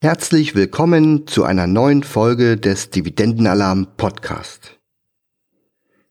Herzlich 0.00 0.54
willkommen 0.54 1.26
zu 1.26 1.42
einer 1.42 1.66
neuen 1.66 2.04
Folge 2.04 2.56
des 2.56 2.90
Dividendenalarm 2.90 3.88
Podcast. 3.96 4.78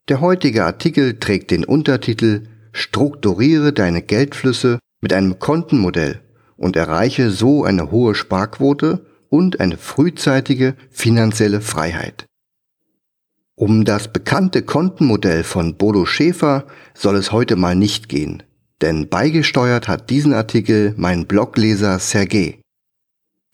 Der 0.10 0.20
heutige 0.20 0.66
Artikel 0.66 1.18
trägt 1.22 1.52
den 1.52 1.64
Untertitel 1.64 2.50
Strukturiere 2.74 3.72
deine 3.72 4.02
Geldflüsse 4.02 4.80
mit 5.00 5.14
einem 5.14 5.40
Kontenmodell 5.40 6.20
und 6.58 6.76
erreiche 6.76 7.32
so 7.32 7.64
eine 7.64 7.90
hohe 7.90 8.14
Sparquote 8.14 9.06
und 9.30 9.62
eine 9.62 9.78
frühzeitige 9.78 10.76
finanzielle 10.90 11.62
Freiheit. 11.62 12.26
Um 13.56 13.86
das 13.86 14.12
bekannte 14.12 14.64
Kontenmodell 14.64 15.46
von 15.46 15.78
Bodo 15.78 16.06
Schäfer 16.06 16.68
soll 16.94 17.16
es 17.16 17.32
heute 17.32 17.56
mal 17.56 17.78
nicht 17.78 18.10
gehen, 18.10 18.44
denn 18.82 19.08
beigesteuert 19.08 19.88
hat 19.88 20.10
diesen 20.10 20.34
Artikel 20.34 20.94
mein 20.98 21.26
Blogleser 21.26 22.00
Sergei. 22.00 22.60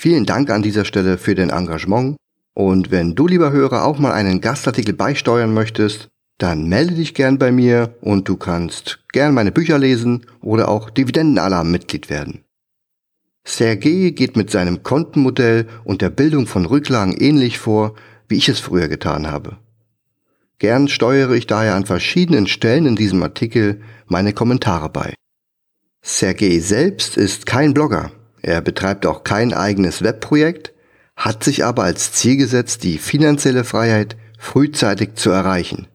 Vielen 0.03 0.25
Dank 0.25 0.49
an 0.49 0.61
dieser 0.61 0.83
Stelle 0.83 1.17
für 1.17 1.33
den 1.33 1.49
Engagement 1.49 2.17
und 2.53 2.91
wenn 2.91 3.15
du 3.15 3.25
lieber 3.25 3.53
Hörer 3.53 3.85
auch 3.85 3.99
mal 3.99 4.11
einen 4.11 4.41
Gastartikel 4.41 4.93
beisteuern 4.93 5.53
möchtest, 5.53 6.09
dann 6.37 6.67
melde 6.67 6.95
dich 6.95 7.13
gern 7.13 7.37
bei 7.37 7.53
mir 7.53 7.95
und 8.01 8.27
du 8.27 8.35
kannst 8.35 8.99
gern 9.13 9.33
meine 9.33 9.53
Bücher 9.53 9.77
lesen 9.77 10.25
oder 10.41 10.67
auch 10.67 10.89
Dividendenalarm 10.89 11.71
Mitglied 11.71 12.09
werden. 12.09 12.43
Sergei 13.45 14.09
geht 14.13 14.35
mit 14.35 14.51
seinem 14.51 14.83
Kontenmodell 14.83 15.69
und 15.85 16.01
der 16.01 16.09
Bildung 16.09 16.47
von 16.47 16.65
Rücklagen 16.65 17.15
ähnlich 17.17 17.57
vor, 17.57 17.95
wie 18.27 18.35
ich 18.35 18.49
es 18.49 18.59
früher 18.59 18.89
getan 18.89 19.27
habe. 19.27 19.55
Gern 20.59 20.89
steuere 20.89 21.31
ich 21.31 21.47
daher 21.47 21.75
an 21.75 21.85
verschiedenen 21.85 22.47
Stellen 22.47 22.87
in 22.87 22.97
diesem 22.97 23.23
Artikel 23.23 23.79
meine 24.07 24.33
Kommentare 24.33 24.89
bei. 24.89 25.13
Sergei 26.01 26.59
selbst 26.59 27.15
ist 27.15 27.45
kein 27.45 27.73
Blogger, 27.73 28.11
er 28.43 28.61
betreibt 28.61 29.05
auch 29.05 29.23
kein 29.23 29.53
eigenes 29.53 30.03
Webprojekt, 30.03 30.73
hat 31.15 31.43
sich 31.43 31.63
aber 31.63 31.83
als 31.83 32.11
Ziel 32.11 32.35
gesetzt, 32.35 32.83
die 32.83 32.97
finanzielle 32.97 33.63
Freiheit 33.63 34.17
frühzeitig 34.37 35.15
zu 35.15 35.31
erreichen. 35.31 35.87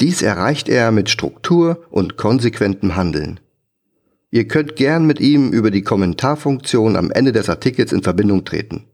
Dies 0.00 0.22
erreicht 0.22 0.68
er 0.68 0.92
mit 0.92 1.08
Struktur 1.08 1.84
und 1.90 2.16
konsequentem 2.16 2.94
Handeln. 2.94 3.40
Ihr 4.30 4.46
könnt 4.48 4.76
gern 4.76 5.06
mit 5.06 5.18
ihm 5.18 5.50
über 5.50 5.70
die 5.70 5.82
Kommentarfunktion 5.82 6.96
am 6.96 7.10
Ende 7.10 7.32
des 7.32 7.48
Artikels 7.48 7.92
in 7.92 8.02
Verbindung 8.02 8.44
treten. 8.44 8.84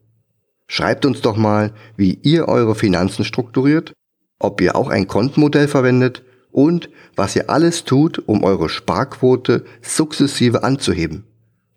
Schreibt 0.68 1.04
uns 1.04 1.20
doch 1.20 1.36
mal, 1.36 1.72
wie 1.96 2.14
ihr 2.22 2.48
eure 2.48 2.74
Finanzen 2.74 3.24
strukturiert, 3.24 3.92
ob 4.38 4.60
ihr 4.60 4.76
auch 4.76 4.88
ein 4.88 5.08
Kontenmodell 5.08 5.68
verwendet 5.68 6.22
und 6.52 6.90
was 7.16 7.34
ihr 7.34 7.50
alles 7.50 7.84
tut, 7.84 8.22
um 8.26 8.44
eure 8.44 8.68
Sparquote 8.68 9.64
sukzessive 9.82 10.62
anzuheben. 10.62 11.24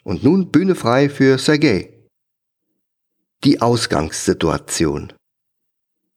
Und 0.10 0.24
nun 0.24 0.50
Bühne 0.50 0.74
frei 0.74 1.08
für 1.08 1.38
Sergei. 1.38 1.92
Die 3.44 3.62
Ausgangssituation. 3.62 5.14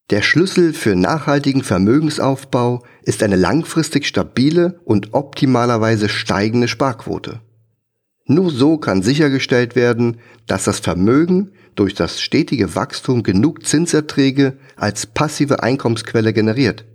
Der 0.09 0.23
Schlüssel 0.23 0.73
für 0.73 0.97
nachhaltigen 0.97 1.63
Vermögensaufbau 1.63 2.87
ist 3.03 3.23
eine 3.23 3.37
langfristig 3.37 4.07
stabile 4.07 4.81
und 4.87 5.13
optimalerweise 5.13 6.09
steigende 6.09 6.69
Sparquote. 6.69 7.43
Nur 8.25 8.51
so 8.51 8.79
kann 8.79 9.03
sichergestellt 9.03 9.77
werden, 9.77 10.21
dass 10.47 10.65
das 10.65 10.79
Vermögen 10.79 11.51
durch 11.75 11.93
das 11.95 12.19
stetige 12.19 12.75
Wachstum 12.75 13.23
genug 13.23 13.67
Zinserträge 13.67 14.57
als 14.75 15.05
passive 15.05 15.63
Einkommensquelle 15.63 16.33
generiert. 16.33 16.87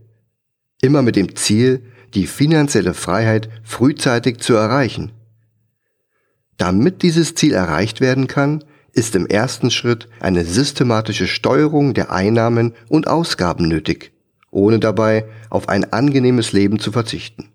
Immer 0.81 1.03
mit 1.03 1.15
dem 1.15 1.35
Ziel, 1.35 1.83
die 2.15 2.25
finanzielle 2.25 2.95
Freiheit 2.95 3.49
frühzeitig 3.61 4.39
zu 4.39 4.55
erreichen. 4.55 5.11
Damit 6.57 7.03
dieses 7.03 7.35
Ziel 7.35 7.53
erreicht 7.53 8.01
werden 8.01 8.27
kann, 8.27 8.63
ist 8.93 9.15
im 9.15 9.27
ersten 9.27 9.69
Schritt 9.69 10.09
eine 10.19 10.43
systematische 10.43 11.27
Steuerung 11.27 11.93
der 11.93 12.11
Einnahmen 12.11 12.73
und 12.89 13.07
Ausgaben 13.07 13.67
nötig, 13.67 14.11
ohne 14.49 14.79
dabei 14.79 15.25
auf 15.49 15.69
ein 15.69 15.93
angenehmes 15.93 16.51
Leben 16.51 16.79
zu 16.79 16.91
verzichten. 16.91 17.49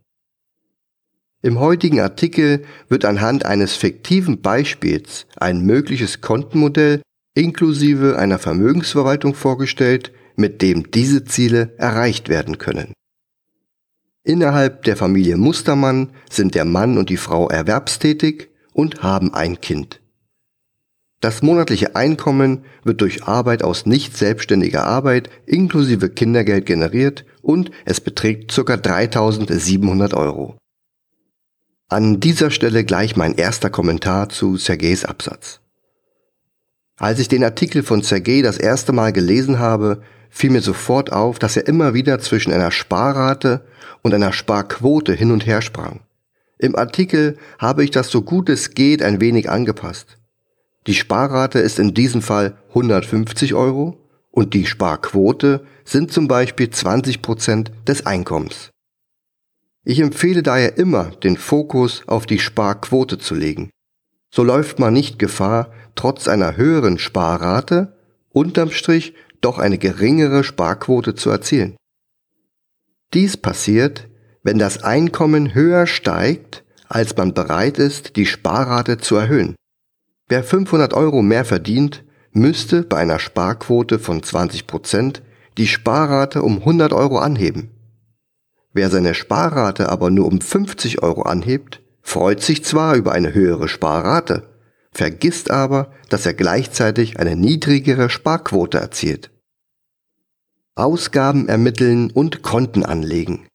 Im 1.43 1.59
heutigen 1.59 2.01
Artikel 2.01 2.65
wird 2.89 3.05
anhand 3.05 3.45
eines 3.45 3.75
fiktiven 3.75 4.41
Beispiels 4.41 5.27
ein 5.37 5.67
mögliches 5.67 6.21
Kontenmodell 6.21 7.03
inklusive 7.35 8.17
einer 8.19 8.39
Vermögensverwaltung 8.39 9.35
vorgestellt, 9.35 10.13
mit 10.37 10.63
dem 10.63 10.93
diese 10.93 11.25
Ziele 11.25 11.75
erreicht 11.79 12.29
werden 12.29 12.59
können. 12.59 12.93
Innerhalb 14.23 14.85
der 14.85 14.97
Familie 14.97 15.37
Mustermann 15.37 16.11
sind 16.31 16.55
der 16.55 16.65
Mann 16.65 16.97
und 16.97 17.11
die 17.11 17.17
Frau 17.17 17.49
erwerbstätig 17.49 18.52
und 18.73 19.03
haben 19.03 19.35
ein 19.35 19.61
Kind. 19.61 20.01
Das 21.21 21.41
monatliche 21.41 21.95
Einkommen 21.95 22.65
wird 22.83 23.01
durch 23.01 23.23
Arbeit 23.23 23.63
aus 23.63 23.87
nicht 23.87 24.17
selbstständiger 24.17 24.85
Arbeit 24.85 25.31
inklusive 25.47 26.11
Kindergeld 26.11 26.67
generiert 26.67 27.25
und 27.43 27.71
es 27.85 28.01
beträgt 28.01 28.53
ca. 28.55 28.77
3700 28.77 30.15
Euro. 30.15 30.57
An 31.89 32.19
dieser 32.19 32.51
Stelle 32.51 32.85
gleich 32.85 33.17
mein 33.17 33.37
erster 33.37 33.71
Kommentar 33.71 34.31
zu 34.31 34.57
Sergejs 34.57 35.05
Absatz. 35.05 35.61
Als 36.97 37.21
ich 37.21 37.29
den 37.29 37.45
Artikel 37.45 37.83
von 37.85 38.03
Sergej 38.03 38.43
das 38.43 38.59
erste 38.59 38.93
Mal 38.93 39.13
gelesen 39.13 39.59
habe, 39.59 40.03
fiel 40.29 40.51
mir 40.51 40.63
sofort 40.63 41.13
auf, 41.13 41.39
dass 41.39 41.57
er 41.57 41.69
immer 41.69 41.95
wieder 41.95 42.19
zwischen 42.19 42.53
einer 42.53 42.71
Sparrate 42.71 43.65
und 44.03 44.15
einer 44.15 44.33
Sparquote 44.33 45.13
hin 45.13 45.31
und 45.31 45.47
her 45.47 45.63
sprang. 45.63 46.01
Im 46.63 46.77
Artikel 46.77 47.39
habe 47.59 47.83
ich 47.83 47.91
das 47.91 48.09
so 48.09 48.23
gut 48.23 48.49
es 48.49 48.71
geht 48.71 49.03
ein 49.03 49.21
wenig 49.21 49.51
angepasst. 49.51 50.17
Die 50.87 50.95
Sparrate 50.95 51.59
ist 51.59 51.81
in 51.81 51.93
diesem 51.93 52.23
Fall 52.23 52.57
150 52.69 53.55
Euro 53.55 53.99
und 54.31 54.55
die 54.55 54.67
Sparquote 54.67 55.67
sind 55.85 56.13
zum 56.13 56.29
Beispiel 56.29 56.71
20 56.71 57.21
Prozent 57.21 57.73
des 57.89 58.07
Einkommens. 58.07 58.71
Ich 59.85 59.99
empfehle 59.99 60.45
daher 60.45 60.79
immer, 60.79 61.11
den 61.11 61.37
Fokus 61.37 62.05
auf 62.07 62.27
die 62.27 62.39
Sparquote 62.39 63.19
zu 63.19 63.35
legen. 63.35 63.71
So 64.31 64.45
läuft 64.45 64.79
man 64.79 64.95
nicht 64.95 65.19
Gefahr, 65.19 65.73
trotz 65.97 66.29
einer 66.29 66.57
höheren 66.57 67.01
Sparrate 67.01 67.97
unterm 68.31 68.71
Strich 68.71 69.15
doch 69.41 69.59
eine 69.59 69.79
geringere 69.79 70.45
Sparquote 70.45 71.17
zu 71.17 71.29
erzielen. 71.29 71.77
Dies 73.15 73.37
passiert, 73.37 74.09
wenn 74.43 74.59
das 74.59 74.83
Einkommen 74.83 75.55
höher 75.55 75.87
steigt, 75.87 76.65
als 76.89 77.17
man 77.17 77.33
bereit 77.35 77.79
ist, 77.79 78.17
die 78.17 78.27
Sparrate 78.27 78.99
zu 78.99 79.17
erhöhen. 79.17 79.55
Wer 80.29 80.45
500 80.45 80.95
Euro 80.95 81.23
mehr 81.23 81.45
verdient, 81.45 82.05
müsste 82.33 82.83
bei 82.83 82.99
einer 82.99 83.19
Sparquote 83.19 83.99
von 83.99 84.23
20 84.23 84.67
Prozent 84.67 85.23
die 85.59 85.67
Sparrate 85.67 86.43
um 86.43 86.59
100 86.59 86.93
Euro 86.93 87.19
anheben. 87.19 87.71
Wer 88.73 88.89
seine 88.89 89.15
Sparrate 89.15 89.91
aber 89.91 90.11
nur 90.11 90.27
um 90.27 90.41
50 90.41 91.03
Euro 91.03 91.23
anhebt, 91.23 91.83
freut 92.01 92.43
sich 92.43 92.65
zwar 92.65 92.97
über 92.97 93.13
eine 93.13 93.35
höhere 93.35 93.69
Sparrate, 93.69 94.49
vergisst 94.93 95.51
aber, 95.51 95.93
dass 96.09 96.27
er 96.27 96.35
gleichzeitig 96.35 97.19
eine 97.21 97.37
niedrigere 97.37 98.09
Sparquote 98.09 98.79
erzielt. 98.79 99.31
Ausgaben 100.75 101.49
ermitteln 101.49 102.11
und 102.11 102.43
Konten 102.43 102.85
anlegen. 102.85 103.47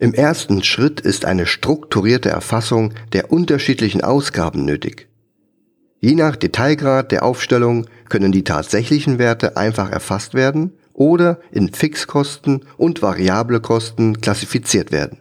Im 0.00 0.14
ersten 0.14 0.62
Schritt 0.62 1.00
ist 1.00 1.26
eine 1.26 1.44
strukturierte 1.46 2.30
Erfassung 2.30 2.94
der 3.12 3.30
unterschiedlichen 3.30 4.00
Ausgaben 4.00 4.64
nötig. 4.64 5.08
Je 5.98 6.14
nach 6.14 6.36
Detailgrad 6.36 7.12
der 7.12 7.22
Aufstellung 7.22 7.86
können 8.08 8.32
die 8.32 8.42
tatsächlichen 8.42 9.18
Werte 9.18 9.58
einfach 9.58 9.90
erfasst 9.92 10.32
werden 10.32 10.72
oder 10.94 11.38
in 11.52 11.70
Fixkosten 11.74 12.64
und 12.78 13.02
variable 13.02 13.60
Kosten 13.60 14.22
klassifiziert 14.22 14.90
werden. 14.90 15.18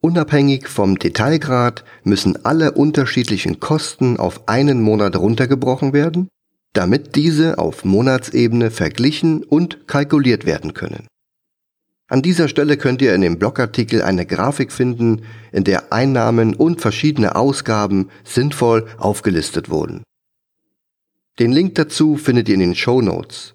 Unabhängig 0.00 0.66
vom 0.66 0.98
Detailgrad 0.98 1.84
müssen 2.02 2.44
alle 2.44 2.72
unterschiedlichen 2.72 3.60
Kosten 3.60 4.16
auf 4.16 4.48
einen 4.48 4.82
Monat 4.82 5.14
runtergebrochen 5.14 5.92
werden, 5.92 6.26
damit 6.72 7.14
diese 7.14 7.58
auf 7.58 7.84
Monatsebene 7.84 8.72
verglichen 8.72 9.44
und 9.44 9.86
kalkuliert 9.86 10.46
werden 10.46 10.74
können. 10.74 11.06
An 12.10 12.22
dieser 12.22 12.48
Stelle 12.48 12.78
könnt 12.78 13.02
ihr 13.02 13.14
in 13.14 13.20
dem 13.20 13.38
Blogartikel 13.38 14.00
eine 14.00 14.24
Grafik 14.24 14.72
finden, 14.72 15.22
in 15.52 15.64
der 15.64 15.92
Einnahmen 15.92 16.54
und 16.54 16.80
verschiedene 16.80 17.36
Ausgaben 17.36 18.08
sinnvoll 18.24 18.86
aufgelistet 18.96 19.68
wurden. 19.68 20.02
Den 21.38 21.52
Link 21.52 21.74
dazu 21.74 22.16
findet 22.16 22.48
ihr 22.48 22.54
in 22.54 22.60
den 22.60 22.74
Show 22.74 23.02
Notes. 23.02 23.52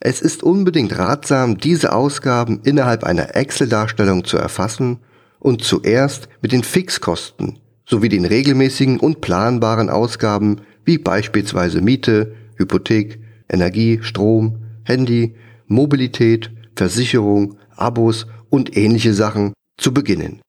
Es 0.00 0.20
ist 0.20 0.42
unbedingt 0.42 0.98
ratsam, 0.98 1.58
diese 1.58 1.92
Ausgaben 1.92 2.60
innerhalb 2.64 3.04
einer 3.04 3.36
Excel-Darstellung 3.36 4.24
zu 4.24 4.36
erfassen 4.36 4.98
und 5.38 5.62
zuerst 5.62 6.28
mit 6.40 6.50
den 6.50 6.64
Fixkosten 6.64 7.60
sowie 7.86 8.08
den 8.08 8.24
regelmäßigen 8.24 8.98
und 8.98 9.20
planbaren 9.20 9.90
Ausgaben 9.90 10.62
wie 10.84 10.98
beispielsweise 10.98 11.80
Miete, 11.80 12.34
Hypothek, 12.56 13.20
Energie, 13.48 14.00
Strom, 14.02 14.58
Handy, 14.82 15.36
Mobilität, 15.68 16.50
Versicherung, 16.76 17.58
Abos 17.76 18.26
und 18.50 18.76
ähnliche 18.76 19.14
Sachen 19.14 19.52
zu 19.78 19.92
beginnen. 19.94 20.40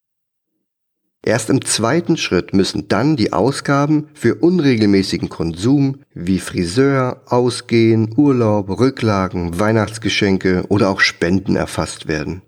Erst 1.26 1.50
im 1.50 1.64
zweiten 1.64 2.18
Schritt 2.18 2.54
müssen 2.54 2.90
dann 2.90 3.16
die 3.16 3.32
Ausgaben 3.32 4.10
für 4.14 4.36
unregelmäßigen 4.36 5.30
Konsum 5.30 6.02
wie 6.14 6.40
Friseur, 6.40 7.22
Ausgehen, 7.28 8.14
Urlaub, 8.18 8.70
Rücklagen, 8.70 9.58
Weihnachtsgeschenke 9.58 10.66
oder 10.68 10.90
auch 10.90 11.00
Spenden 11.00 11.56
erfasst 11.56 12.10
werden. 12.10 12.42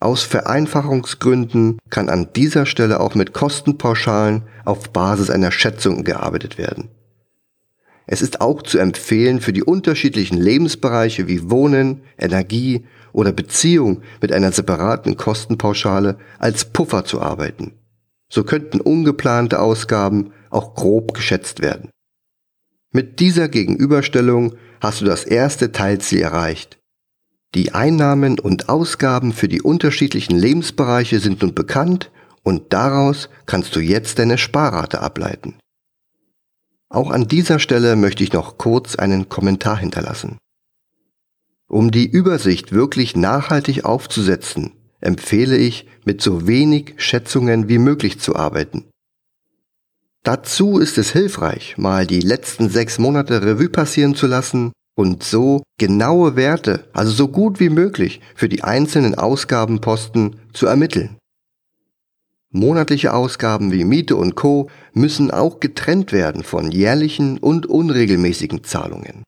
Aus 0.00 0.22
Vereinfachungsgründen 0.22 1.78
kann 1.90 2.08
an 2.08 2.28
dieser 2.34 2.64
Stelle 2.64 3.00
auch 3.00 3.14
mit 3.14 3.34
Kostenpauschalen 3.34 4.44
auf 4.64 4.90
Basis 4.92 5.28
einer 5.28 5.52
Schätzung 5.52 6.02
gearbeitet 6.02 6.56
werden. 6.56 6.88
Es 8.06 8.20
ist 8.20 8.40
auch 8.40 8.62
zu 8.62 8.78
empfehlen, 8.78 9.40
für 9.40 9.52
die 9.52 9.62
unterschiedlichen 9.62 10.36
Lebensbereiche 10.36 11.26
wie 11.26 11.50
Wohnen, 11.50 12.02
Energie 12.18 12.84
oder 13.12 13.32
Beziehung 13.32 14.02
mit 14.20 14.32
einer 14.32 14.52
separaten 14.52 15.16
Kostenpauschale 15.16 16.18
als 16.38 16.66
Puffer 16.66 17.04
zu 17.04 17.20
arbeiten. 17.20 17.72
So 18.30 18.44
könnten 18.44 18.80
ungeplante 18.80 19.60
Ausgaben 19.60 20.32
auch 20.50 20.74
grob 20.74 21.14
geschätzt 21.14 21.62
werden. 21.62 21.90
Mit 22.92 23.20
dieser 23.20 23.48
Gegenüberstellung 23.48 24.54
hast 24.80 25.00
du 25.00 25.04
das 25.04 25.24
erste 25.24 25.72
Teilziel 25.72 26.20
erreicht. 26.20 26.78
Die 27.54 27.72
Einnahmen 27.72 28.38
und 28.38 28.68
Ausgaben 28.68 29.32
für 29.32 29.48
die 29.48 29.62
unterschiedlichen 29.62 30.36
Lebensbereiche 30.36 31.20
sind 31.20 31.42
nun 31.42 31.54
bekannt 31.54 32.10
und 32.42 32.72
daraus 32.72 33.28
kannst 33.46 33.74
du 33.76 33.80
jetzt 33.80 34.18
deine 34.18 34.38
Sparrate 34.38 35.00
ableiten. 35.00 35.54
Auch 36.88 37.10
an 37.10 37.28
dieser 37.28 37.58
Stelle 37.58 37.96
möchte 37.96 38.22
ich 38.22 38.32
noch 38.32 38.58
kurz 38.58 38.96
einen 38.96 39.28
Kommentar 39.28 39.78
hinterlassen. 39.78 40.38
Um 41.68 41.90
die 41.90 42.06
Übersicht 42.06 42.72
wirklich 42.72 43.16
nachhaltig 43.16 43.84
aufzusetzen, 43.84 44.72
empfehle 45.00 45.56
ich, 45.56 45.86
mit 46.04 46.20
so 46.20 46.46
wenig 46.46 46.94
Schätzungen 46.98 47.68
wie 47.68 47.78
möglich 47.78 48.20
zu 48.20 48.36
arbeiten. 48.36 48.84
Dazu 50.22 50.78
ist 50.78 50.96
es 50.96 51.12
hilfreich, 51.12 51.76
mal 51.76 52.06
die 52.06 52.20
letzten 52.20 52.70
sechs 52.70 52.98
Monate 52.98 53.42
Revue 53.42 53.68
passieren 53.68 54.14
zu 54.14 54.26
lassen 54.26 54.72
und 54.96 55.22
so 55.22 55.62
genaue 55.78 56.36
Werte, 56.36 56.88
also 56.92 57.12
so 57.12 57.28
gut 57.28 57.60
wie 57.60 57.68
möglich, 57.68 58.20
für 58.34 58.48
die 58.48 58.64
einzelnen 58.64 59.14
Ausgabenposten 59.14 60.36
zu 60.52 60.66
ermitteln. 60.66 61.16
Monatliche 62.56 63.12
Ausgaben 63.12 63.72
wie 63.72 63.82
Miete 63.82 64.14
und 64.14 64.36
Co 64.36 64.70
müssen 64.92 65.32
auch 65.32 65.58
getrennt 65.58 66.12
werden 66.12 66.44
von 66.44 66.70
jährlichen 66.70 67.38
und 67.38 67.66
unregelmäßigen 67.66 68.62
Zahlungen. 68.62 69.24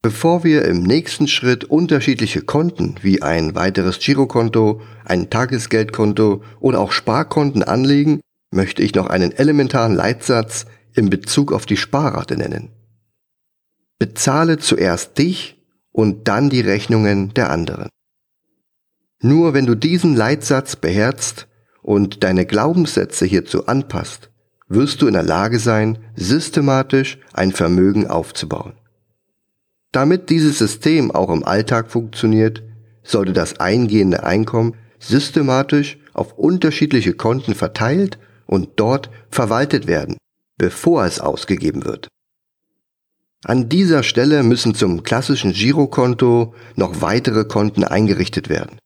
Bevor 0.00 0.42
wir 0.42 0.64
im 0.64 0.84
nächsten 0.84 1.28
Schritt 1.28 1.64
unterschiedliche 1.64 2.40
Konten 2.40 2.94
wie 3.02 3.20
ein 3.20 3.54
weiteres 3.54 3.98
Girokonto, 3.98 4.80
ein 5.04 5.28
Tagesgeldkonto 5.28 6.42
oder 6.60 6.80
auch 6.80 6.92
Sparkonten 6.92 7.62
anlegen, 7.62 8.20
möchte 8.50 8.82
ich 8.82 8.94
noch 8.94 9.08
einen 9.08 9.32
elementaren 9.32 9.94
Leitsatz 9.94 10.64
in 10.94 11.10
Bezug 11.10 11.52
auf 11.52 11.66
die 11.66 11.76
Sparrate 11.76 12.38
nennen. 12.38 12.70
Bezahle 13.98 14.56
zuerst 14.56 15.18
dich 15.18 15.62
und 15.92 16.26
dann 16.26 16.48
die 16.48 16.62
Rechnungen 16.62 17.34
der 17.34 17.50
anderen. 17.50 17.90
Nur 19.20 19.52
wenn 19.52 19.66
du 19.66 19.74
diesen 19.74 20.16
Leitsatz 20.16 20.76
beherzt, 20.76 21.47
und 21.88 22.22
deine 22.22 22.44
Glaubenssätze 22.44 23.24
hierzu 23.24 23.66
anpasst, 23.66 24.28
wirst 24.68 25.00
du 25.00 25.06
in 25.06 25.14
der 25.14 25.22
Lage 25.22 25.58
sein, 25.58 25.96
systematisch 26.14 27.18
ein 27.32 27.50
Vermögen 27.50 28.06
aufzubauen. 28.06 28.74
Damit 29.90 30.28
dieses 30.28 30.58
System 30.58 31.10
auch 31.10 31.30
im 31.30 31.44
Alltag 31.44 31.90
funktioniert, 31.90 32.62
sollte 33.02 33.32
das 33.32 33.58
eingehende 33.58 34.22
Einkommen 34.22 34.74
systematisch 34.98 35.96
auf 36.12 36.36
unterschiedliche 36.36 37.14
Konten 37.14 37.54
verteilt 37.54 38.18
und 38.44 38.68
dort 38.76 39.08
verwaltet 39.30 39.86
werden, 39.86 40.18
bevor 40.58 41.06
es 41.06 41.20
ausgegeben 41.20 41.86
wird. 41.86 42.08
An 43.44 43.70
dieser 43.70 44.02
Stelle 44.02 44.42
müssen 44.42 44.74
zum 44.74 45.04
klassischen 45.04 45.54
Girokonto 45.54 46.52
noch 46.76 47.00
weitere 47.00 47.46
Konten 47.46 47.82
eingerichtet 47.82 48.50
werden. 48.50 48.78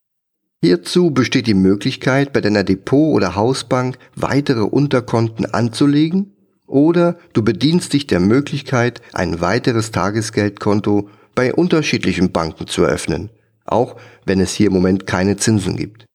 Hierzu 0.65 1.11
besteht 1.11 1.49
die 1.49 1.55
Möglichkeit, 1.55 2.33
bei 2.33 2.41
deiner 2.41 2.63
Depot- 2.63 3.17
oder 3.17 3.35
Hausbank 3.35 3.99
weitere 4.15 4.61
Unterkonten 4.61 5.45
anzulegen 5.45 6.37
oder 6.69 7.19
du 7.33 7.43
bedienst 7.43 7.93
dich 7.93 8.07
der 8.07 8.21
Möglichkeit, 8.21 9.03
ein 9.13 9.41
weiteres 9.41 9.91
Tagesgeldkonto 9.91 11.09
bei 11.35 11.53
unterschiedlichen 11.53 12.31
Banken 12.31 12.69
zu 12.69 12.85
eröffnen, 12.85 13.31
auch 13.65 13.97
wenn 14.25 14.39
es 14.39 14.55
hier 14.55 14.69
im 14.69 14.75
Moment 14.75 15.05
keine 15.09 15.37
Zinsen 15.37 15.77
gibt. 15.77 16.07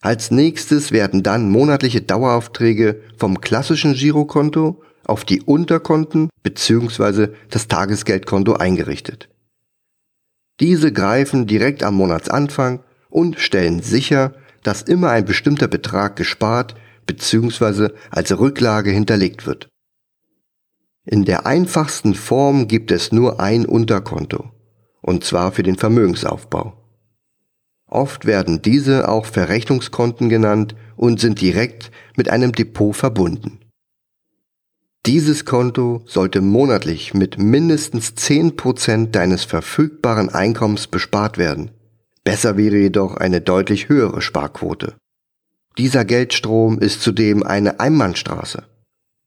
Als 0.00 0.30
nächstes 0.30 0.92
werden 0.92 1.24
dann 1.24 1.50
monatliche 1.50 2.02
Daueraufträge 2.02 3.02
vom 3.16 3.40
klassischen 3.40 3.94
Girokonto 3.94 4.80
auf 5.04 5.24
die 5.24 5.42
Unterkonten 5.42 6.30
bzw. 6.44 7.30
das 7.50 7.66
Tagesgeldkonto 7.66 8.52
eingerichtet. 8.52 9.28
Diese 10.60 10.92
greifen 10.92 11.48
direkt 11.48 11.82
am 11.82 11.96
Monatsanfang 11.96 12.80
und 13.08 13.38
stellen 13.38 13.82
sicher, 13.82 14.34
dass 14.62 14.82
immer 14.82 15.10
ein 15.10 15.24
bestimmter 15.24 15.68
Betrag 15.68 16.16
gespart 16.16 16.74
bzw. 17.06 17.90
als 18.10 18.36
Rücklage 18.36 18.90
hinterlegt 18.90 19.46
wird. 19.46 19.68
In 21.04 21.24
der 21.24 21.46
einfachsten 21.46 22.14
Form 22.14 22.66
gibt 22.66 22.90
es 22.90 23.12
nur 23.12 23.38
ein 23.38 23.64
Unterkonto, 23.64 24.50
und 25.02 25.22
zwar 25.22 25.52
für 25.52 25.62
den 25.62 25.76
Vermögensaufbau. 25.76 26.82
Oft 27.86 28.26
werden 28.26 28.60
diese 28.60 29.08
auch 29.08 29.26
Verrechnungskonten 29.26 30.28
genannt 30.28 30.74
und 30.96 31.20
sind 31.20 31.40
direkt 31.40 31.92
mit 32.16 32.28
einem 32.28 32.50
Depot 32.50 32.96
verbunden. 32.96 33.60
Dieses 35.06 35.44
Konto 35.44 36.02
sollte 36.06 36.40
monatlich 36.40 37.14
mit 37.14 37.38
mindestens 37.38 38.14
10% 38.16 39.12
deines 39.12 39.44
verfügbaren 39.44 40.30
Einkommens 40.30 40.88
bespart 40.88 41.38
werden 41.38 41.70
Besser 42.26 42.56
wäre 42.56 42.76
jedoch 42.76 43.16
eine 43.16 43.40
deutlich 43.40 43.88
höhere 43.88 44.20
Sparquote. 44.20 44.96
Dieser 45.78 46.04
Geldstrom 46.04 46.80
ist 46.80 47.00
zudem 47.00 47.44
eine 47.44 47.78
Einbahnstraße. 47.78 48.64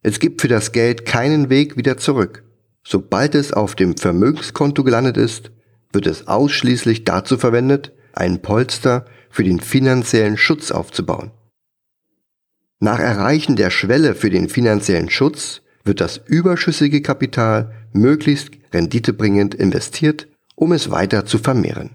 Es 0.03 0.19
gibt 0.19 0.41
für 0.41 0.49
das 0.49 0.73
Geld 0.73 1.05
keinen 1.05 1.49
Weg 1.49 1.77
wieder 1.77 1.95
zurück. 1.95 2.43
Sobald 2.85 3.35
es 3.35 3.53
auf 3.53 3.75
dem 3.75 3.95
Vermögenskonto 3.95 4.83
gelandet 4.83 5.15
ist, 5.15 5.49
wird 5.93 6.07
es 6.07 6.27
ausschließlich 6.27 7.05
dazu 7.05 7.37
verwendet, 7.37 7.93
einen 8.11 8.41
Polster 8.41 9.05
für 9.29 9.45
den 9.45 9.61
finanziellen 9.61 10.35
Schutz 10.35 10.69
aufzubauen. 10.69 11.31
Nach 12.81 12.99
Erreichen 12.99 13.55
der 13.55 13.69
Schwelle 13.69 14.13
für 14.13 14.29
den 14.29 14.49
finanziellen 14.49 15.09
Schutz 15.09 15.61
wird 15.85 16.01
das 16.01 16.17
überschüssige 16.25 17.01
Kapital 17.01 17.73
möglichst 17.93 18.51
renditebringend 18.73 19.55
investiert, 19.55 20.27
um 20.55 20.73
es 20.73 20.91
weiter 20.91 21.25
zu 21.25 21.37
vermehren. 21.37 21.91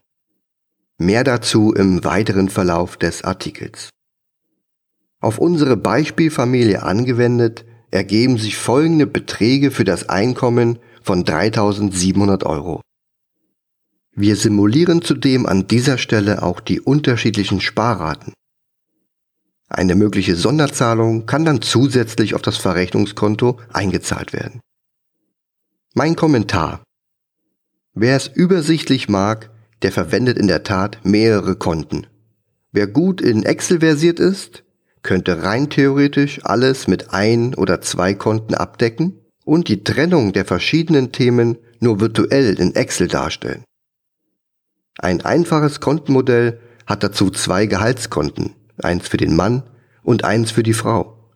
Mehr 0.99 1.25
dazu 1.25 1.73
im 1.73 2.05
weiteren 2.05 2.49
Verlauf 2.49 2.97
des 2.97 3.25
Artikels. 3.25 3.91
Auf 5.21 5.39
unsere 5.39 5.77
Beispielfamilie 5.77 6.83
angewendet 6.83 7.65
ergeben 7.91 8.39
sich 8.39 8.57
folgende 8.57 9.07
Beträge 9.07 9.71
für 9.71 9.85
das 9.85 10.09
Einkommen 10.09 10.79
von 11.03 11.25
3700 11.25 12.45
Euro. 12.45 12.81
Wir 14.13 14.37
simulieren 14.37 15.03
zudem 15.03 15.47
an 15.47 15.67
dieser 15.67 15.99
Stelle 15.99 16.43
auch 16.43 16.61
die 16.61 16.81
unterschiedlichen 16.81 17.61
Sparraten. 17.61 18.33
Eine 19.69 19.97
mögliche 19.97 20.37
Sonderzahlung 20.37 21.27
kann 21.27 21.45
dann 21.45 21.63
zusätzlich 21.63 22.35
auf 22.35 22.43
das 22.43 22.57
Verrechnungskonto 22.57 23.59
eingezahlt 23.73 24.33
werden. 24.33 24.61
Mein 25.95 26.15
Kommentar. 26.17 26.85
Wer 27.95 28.17
es 28.17 28.29
übersichtlich 28.29 29.09
mag, 29.09 29.51
der 29.83 29.93
verwendet 29.93 30.39
in 30.39 30.49
der 30.49 30.63
Tat 30.63 30.99
mehrere 31.05 31.57
Konten. 31.57 32.07
Wer 32.73 32.87
gut 32.87 33.21
in 33.21 33.45
Excel 33.45 33.81
versiert 33.81 34.19
ist, 34.19 34.65
könnte 35.03 35.43
rein 35.43 35.71
theoretisch 35.71 36.41
alles 36.45 36.89
mit 36.89 37.13
ein 37.13 37.55
oder 37.55 37.81
zwei 37.81 38.15
Konten 38.15 38.55
abdecken 38.55 39.21
und 39.45 39.69
die 39.69 39.85
Trennung 39.85 40.33
der 40.33 40.45
verschiedenen 40.45 41.13
Themen 41.13 41.59
nur 41.81 42.01
virtuell 42.01 42.59
in 42.59 42.75
Excel 42.75 43.09
darstellen. 43.09 43.65
Ein 44.99 45.21
einfaches 45.25 45.81
Kontenmodell 45.81 46.61
hat 46.87 47.03
dazu 47.03 47.31
zwei 47.31 47.67
Gehaltskonten, 47.67 48.55
eins 48.83 49.09
für 49.09 49.17
den 49.17 49.37
Mann 49.37 49.65
und 50.03 50.25
eins 50.25 50.51
für 50.51 50.63
die 50.63 50.75
Frau. 50.75 51.31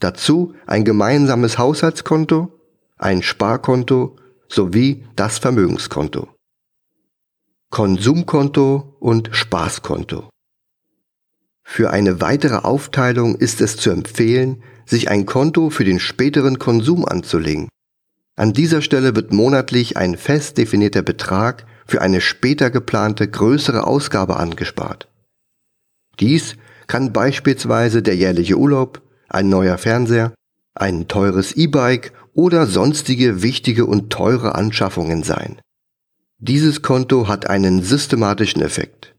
Dazu 0.00 0.54
ein 0.66 0.84
gemeinsames 0.84 1.58
Haushaltskonto, 1.58 2.52
ein 2.98 3.22
Sparkonto 3.22 4.16
sowie 4.48 5.04
das 5.16 5.38
Vermögenskonto. 5.38 6.28
Konsumkonto 7.70 8.96
und 8.98 9.28
Spaßkonto. 9.32 10.30
Für 11.62 11.90
eine 11.90 12.22
weitere 12.22 12.56
Aufteilung 12.56 13.36
ist 13.36 13.60
es 13.60 13.76
zu 13.76 13.90
empfehlen, 13.90 14.62
sich 14.86 15.10
ein 15.10 15.26
Konto 15.26 15.68
für 15.68 15.84
den 15.84 16.00
späteren 16.00 16.58
Konsum 16.58 17.04
anzulegen. 17.04 17.68
An 18.36 18.54
dieser 18.54 18.80
Stelle 18.80 19.14
wird 19.14 19.32
monatlich 19.32 19.98
ein 19.98 20.16
fest 20.16 20.56
definierter 20.56 21.02
Betrag 21.02 21.66
für 21.86 22.00
eine 22.00 22.22
später 22.22 22.70
geplante 22.70 23.28
größere 23.28 23.86
Ausgabe 23.86 24.38
angespart. 24.38 25.08
Dies 26.20 26.56
kann 26.86 27.12
beispielsweise 27.12 28.02
der 28.02 28.16
jährliche 28.16 28.56
Urlaub, 28.56 29.02
ein 29.28 29.50
neuer 29.50 29.76
Fernseher, 29.76 30.32
ein 30.74 31.06
teures 31.06 31.52
E-Bike 31.52 32.12
oder 32.32 32.66
sonstige 32.66 33.42
wichtige 33.42 33.84
und 33.84 34.10
teure 34.10 34.54
Anschaffungen 34.54 35.22
sein. 35.22 35.60
Dieses 36.40 36.82
Konto 36.82 37.26
hat 37.26 37.50
einen 37.50 37.82
systematischen 37.82 38.62
Effekt. 38.62 39.16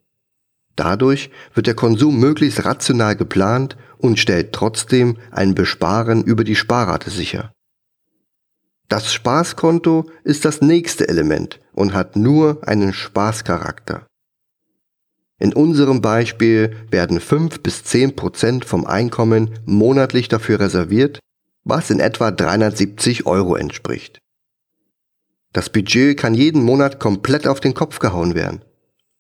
Dadurch 0.77 1.29
wird 1.53 1.67
der 1.67 1.73
Konsum 1.73 2.17
möglichst 2.17 2.63
rational 2.63 3.17
geplant 3.17 3.75
und 3.97 4.17
stellt 4.17 4.53
trotzdem 4.53 5.17
ein 5.29 5.53
Besparen 5.53 6.23
über 6.23 6.45
die 6.45 6.55
Sparrate 6.55 7.09
sicher. 7.09 7.51
Das 8.87 9.13
Spaßkonto 9.13 10.09
ist 10.23 10.45
das 10.45 10.61
nächste 10.61 11.09
Element 11.09 11.59
und 11.73 11.93
hat 11.93 12.15
nur 12.15 12.65
einen 12.65 12.93
Spaßcharakter. 12.93 14.07
In 15.39 15.53
unserem 15.53 16.01
Beispiel 16.01 16.73
werden 16.89 17.19
5 17.19 17.61
bis 17.61 17.83
10 17.83 18.15
Prozent 18.15 18.63
vom 18.63 18.85
Einkommen 18.85 19.59
monatlich 19.65 20.29
dafür 20.29 20.61
reserviert, 20.61 21.19
was 21.65 21.89
in 21.89 21.99
etwa 21.99 22.31
370 22.31 23.25
Euro 23.25 23.57
entspricht. 23.57 24.19
Das 25.51 25.69
Budget 25.69 26.17
kann 26.17 26.35
jeden 26.35 26.63
Monat 26.63 26.99
komplett 26.99 27.47
auf 27.47 27.59
den 27.59 27.73
Kopf 27.73 27.99
gehauen 27.99 28.35
werden. 28.35 28.63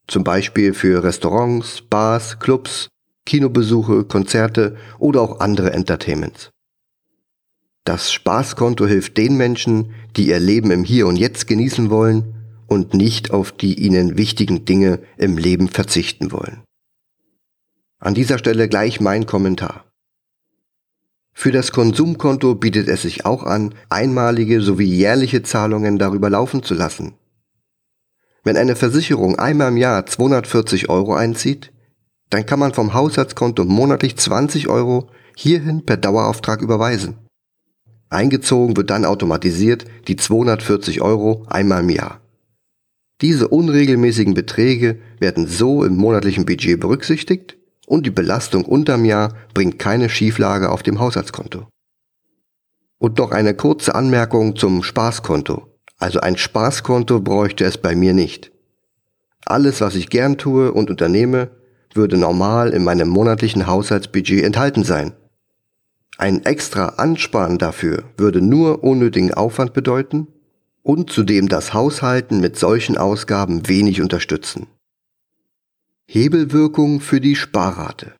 Zum 0.07 0.23
Beispiel 0.23 0.73
für 0.73 1.03
Restaurants, 1.03 1.81
Bars, 1.81 2.39
Clubs, 2.39 2.89
Kinobesuche, 3.25 4.05
Konzerte 4.05 4.77
oder 4.97 5.21
auch 5.21 5.39
andere 5.39 5.73
Entertainments. 5.73 6.51
Das 7.83 8.11
Spaßkonto 8.11 8.85
hilft 8.85 9.17
den 9.17 9.37
Menschen, 9.37 9.93
die 10.15 10.27
ihr 10.27 10.39
Leben 10.39 10.69
im 10.71 10.83
Hier 10.83 11.07
und 11.07 11.15
Jetzt 11.15 11.47
genießen 11.47 11.89
wollen 11.89 12.35
und 12.67 12.93
nicht 12.93 13.31
auf 13.31 13.51
die 13.51 13.79
ihnen 13.83 14.17
wichtigen 14.17 14.65
Dinge 14.65 14.99
im 15.17 15.37
Leben 15.37 15.69
verzichten 15.69 16.31
wollen. 16.31 16.61
An 17.97 18.13
dieser 18.13 18.37
Stelle 18.37 18.69
gleich 18.69 19.01
mein 19.01 19.25
Kommentar. 19.25 19.88
Für 21.41 21.53
das 21.53 21.71
Konsumkonto 21.71 22.55
bietet 22.55 22.89
es 22.89 23.03
sich 23.03 23.25
auch 23.25 23.43
an, 23.43 23.73
einmalige 23.87 24.59
sowie 24.59 24.93
jährliche 24.93 25.41
Zahlungen 25.41 25.97
darüber 25.97 26.29
laufen 26.29 26.63
zu 26.63 26.73
lassen. 26.73 27.13
Wenn 28.43 28.57
eine 28.57 28.75
Versicherung 28.75 29.39
einmal 29.39 29.69
im 29.69 29.77
Jahr 29.77 30.05
240 30.05 30.89
Euro 30.89 31.13
einzieht, 31.13 31.71
dann 32.29 32.45
kann 32.45 32.59
man 32.59 32.73
vom 32.73 32.93
Haushaltskonto 32.93 33.63
monatlich 33.63 34.17
20 34.17 34.67
Euro 34.67 35.07
hierhin 35.33 35.85
per 35.85 35.95
Dauerauftrag 35.95 36.61
überweisen. 36.61 37.15
Eingezogen 38.09 38.75
wird 38.75 38.89
dann 38.89 39.05
automatisiert 39.05 39.85
die 40.09 40.17
240 40.17 40.99
Euro 40.99 41.45
einmal 41.47 41.83
im 41.83 41.89
Jahr. 41.89 42.19
Diese 43.21 43.47
unregelmäßigen 43.47 44.33
Beträge 44.33 44.99
werden 45.19 45.47
so 45.47 45.85
im 45.85 45.95
monatlichen 45.95 46.45
Budget 46.45 46.81
berücksichtigt 46.81 47.58
und 47.89 48.05
die 48.05 48.11
Belastung 48.11 48.65
unterm 48.65 49.03
Jahr 49.03 49.33
bringt 49.55 49.79
keine 49.79 50.09
Schieflage 50.09 50.69
auf 50.69 50.83
dem 50.83 50.99
Haushaltskonto. 50.99 51.67
Und 52.99 53.17
noch 53.17 53.31
eine 53.31 53.55
kurze 53.55 53.95
Anmerkung 53.95 54.55
zum 54.55 54.83
Spaßkonto. 54.83 55.65
Also 55.97 56.19
ein 56.19 56.37
Spaßkonto 56.37 57.19
bräuchte 57.19 57.65
es 57.65 57.79
bei 57.79 57.95
mir 57.95 58.13
nicht. 58.13 58.51
Alles, 59.43 59.81
was 59.81 59.95
ich 59.95 60.11
gern 60.11 60.37
tue 60.37 60.71
und 60.71 60.91
unternehme, 60.91 61.49
würde 61.95 62.17
normal 62.17 62.73
in 62.73 62.83
meinem 62.83 63.09
monatlichen 63.09 63.65
Haushaltsbudget 63.65 64.43
enthalten 64.43 64.83
sein. 64.83 65.13
Ein 66.19 66.45
extra 66.45 66.89
Ansparen 66.97 67.57
dafür 67.57 68.03
würde 68.17 68.41
nur 68.41 68.83
unnötigen 68.83 69.33
Aufwand 69.33 69.73
bedeuten 69.73 70.27
und 70.83 71.09
zudem 71.09 71.49
das 71.49 71.73
Haushalten 71.73 72.39
mit 72.39 72.55
solchen 72.55 72.99
Ausgaben 72.99 73.67
wenig 73.67 74.01
unterstützen. 74.01 74.67
Hebelwirkung 76.11 77.01
für 77.01 77.21
die 77.21 77.35
Sparrate. 77.35 78.15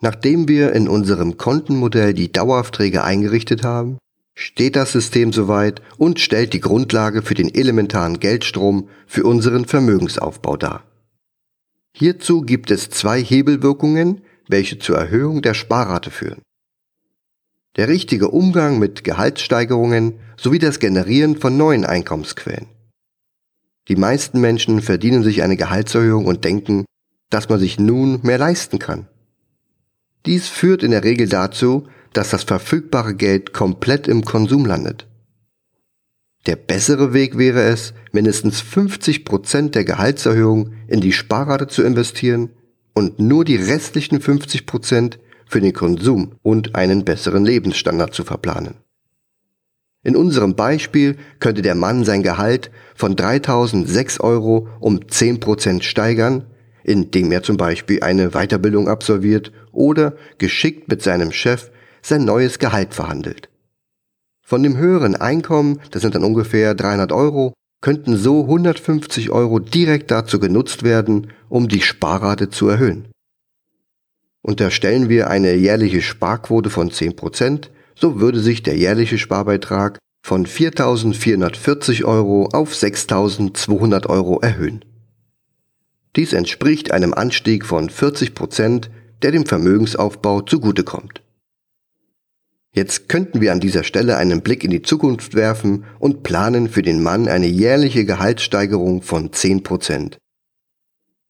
Nachdem 0.00 0.48
wir 0.48 0.72
in 0.72 0.88
unserem 0.88 1.36
Kontenmodell 1.36 2.14
die 2.14 2.32
Daueraufträge 2.32 3.04
eingerichtet 3.04 3.62
haben, 3.62 3.98
steht 4.34 4.74
das 4.74 4.90
System 4.90 5.32
soweit 5.32 5.82
und 5.98 6.18
stellt 6.18 6.54
die 6.54 6.60
Grundlage 6.60 7.22
für 7.22 7.34
den 7.34 7.54
elementaren 7.54 8.18
Geldstrom 8.18 8.88
für 9.06 9.22
unseren 9.22 9.66
Vermögensaufbau 9.66 10.56
dar. 10.56 10.82
Hierzu 11.92 12.42
gibt 12.42 12.72
es 12.72 12.90
zwei 12.90 13.22
Hebelwirkungen, 13.22 14.22
welche 14.48 14.80
zur 14.80 14.98
Erhöhung 14.98 15.42
der 15.42 15.54
Sparrate 15.54 16.10
führen. 16.10 16.42
Der 17.76 17.86
richtige 17.86 18.30
Umgang 18.30 18.80
mit 18.80 19.04
Gehaltssteigerungen 19.04 20.14
sowie 20.36 20.58
das 20.58 20.80
Generieren 20.80 21.36
von 21.36 21.56
neuen 21.56 21.84
Einkommensquellen. 21.84 22.66
Die 23.88 23.96
meisten 23.96 24.40
Menschen 24.40 24.82
verdienen 24.82 25.22
sich 25.22 25.42
eine 25.42 25.56
Gehaltserhöhung 25.56 26.26
und 26.26 26.44
denken, 26.44 26.84
dass 27.30 27.48
man 27.48 27.58
sich 27.58 27.78
nun 27.78 28.20
mehr 28.22 28.38
leisten 28.38 28.78
kann. 28.78 29.08
Dies 30.26 30.48
führt 30.48 30.82
in 30.82 30.90
der 30.90 31.04
Regel 31.04 31.28
dazu, 31.28 31.86
dass 32.12 32.30
das 32.30 32.44
verfügbare 32.44 33.14
Geld 33.14 33.52
komplett 33.52 34.08
im 34.08 34.24
Konsum 34.24 34.66
landet. 34.66 35.06
Der 36.46 36.56
bessere 36.56 37.12
Weg 37.12 37.36
wäre 37.36 37.62
es, 37.62 37.94
mindestens 38.12 38.60
50 38.60 39.24
Prozent 39.24 39.74
der 39.74 39.84
Gehaltserhöhung 39.84 40.72
in 40.86 41.00
die 41.00 41.12
Sparrate 41.12 41.66
zu 41.66 41.82
investieren 41.82 42.50
und 42.94 43.18
nur 43.18 43.44
die 43.44 43.56
restlichen 43.56 44.20
50 44.20 44.66
Prozent 44.66 45.18
für 45.46 45.60
den 45.60 45.72
Konsum 45.72 46.36
und 46.42 46.74
einen 46.74 47.04
besseren 47.04 47.44
Lebensstandard 47.44 48.14
zu 48.14 48.24
verplanen. 48.24 48.76
In 50.04 50.16
unserem 50.16 50.54
Beispiel 50.54 51.16
könnte 51.40 51.62
der 51.62 51.74
Mann 51.74 52.04
sein 52.04 52.22
Gehalt 52.22 52.70
von 52.94 53.16
3006 53.16 54.20
Euro 54.20 54.68
um 54.80 55.00
10% 55.00 55.82
steigern, 55.82 56.44
indem 56.84 57.32
er 57.32 57.42
zum 57.42 57.56
Beispiel 57.56 58.02
eine 58.02 58.30
Weiterbildung 58.30 58.88
absolviert 58.88 59.52
oder 59.72 60.14
geschickt 60.38 60.88
mit 60.88 61.02
seinem 61.02 61.32
Chef 61.32 61.70
sein 62.00 62.24
neues 62.24 62.58
Gehalt 62.58 62.94
verhandelt. 62.94 63.48
Von 64.40 64.62
dem 64.62 64.78
höheren 64.78 65.16
Einkommen, 65.16 65.80
das 65.90 66.02
sind 66.02 66.14
dann 66.14 66.24
ungefähr 66.24 66.74
300 66.74 67.12
Euro, 67.12 67.52
könnten 67.80 68.16
so 68.16 68.42
150 68.42 69.30
Euro 69.30 69.58
direkt 69.58 70.10
dazu 70.10 70.40
genutzt 70.40 70.82
werden, 70.82 71.32
um 71.48 71.68
die 71.68 71.82
Sparrate 71.82 72.48
zu 72.48 72.68
erhöhen. 72.68 73.08
Unterstellen 74.42 75.08
wir 75.08 75.28
eine 75.28 75.54
jährliche 75.54 76.00
Sparquote 76.00 76.70
von 76.70 76.90
10%, 76.90 77.68
so 77.98 78.20
würde 78.20 78.40
sich 78.40 78.62
der 78.62 78.76
jährliche 78.76 79.18
Sparbeitrag 79.18 79.98
von 80.22 80.46
4.440 80.46 82.04
Euro 82.04 82.48
auf 82.52 82.72
6.200 82.72 84.06
Euro 84.06 84.40
erhöhen. 84.40 84.84
Dies 86.16 86.32
entspricht 86.32 86.92
einem 86.92 87.12
Anstieg 87.12 87.64
von 87.66 87.90
40%, 87.90 88.88
der 89.22 89.32
dem 89.32 89.46
Vermögensaufbau 89.46 90.42
zugutekommt. 90.42 91.22
Jetzt 92.72 93.08
könnten 93.08 93.40
wir 93.40 93.52
an 93.52 93.60
dieser 93.60 93.82
Stelle 93.82 94.16
einen 94.16 94.42
Blick 94.42 94.62
in 94.62 94.70
die 94.70 94.82
Zukunft 94.82 95.34
werfen 95.34 95.84
und 95.98 96.22
planen 96.22 96.68
für 96.68 96.82
den 96.82 97.02
Mann 97.02 97.26
eine 97.26 97.46
jährliche 97.46 98.04
Gehaltssteigerung 98.04 99.02
von 99.02 99.30
10%. 99.30 100.18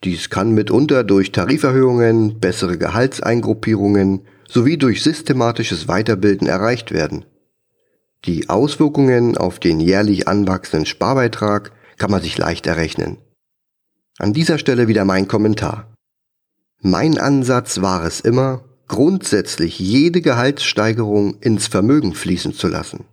Dies 0.04 0.30
kann 0.30 0.52
mitunter 0.52 1.04
durch 1.04 1.32
Tariferhöhungen, 1.32 2.38
bessere 2.38 2.76
Gehaltseingruppierungen 2.76 4.22
sowie 4.48 4.78
durch 4.78 5.02
systematisches 5.02 5.86
Weiterbilden 5.86 6.48
erreicht 6.48 6.90
werden. 6.90 7.24
Die 8.24 8.48
Auswirkungen 8.48 9.36
auf 9.36 9.60
den 9.60 9.78
jährlich 9.78 10.26
anwachsenden 10.26 10.86
Sparbeitrag 10.86 11.70
kann 11.98 12.10
man 12.10 12.22
sich 12.22 12.36
leicht 12.36 12.66
errechnen. 12.66 13.18
An 14.18 14.32
dieser 14.32 14.58
Stelle 14.58 14.88
wieder 14.88 15.04
mein 15.04 15.28
Kommentar. 15.28 15.92
Mein 16.80 17.18
Ansatz 17.18 17.80
war 17.80 18.04
es 18.04 18.20
immer, 18.20 18.64
grundsätzlich 18.88 19.78
jede 19.78 20.20
Gehaltssteigerung 20.20 21.38
ins 21.40 21.68
Vermögen 21.68 22.14
fließen 22.14 22.54
zu 22.54 22.68
lassen. 22.68 23.04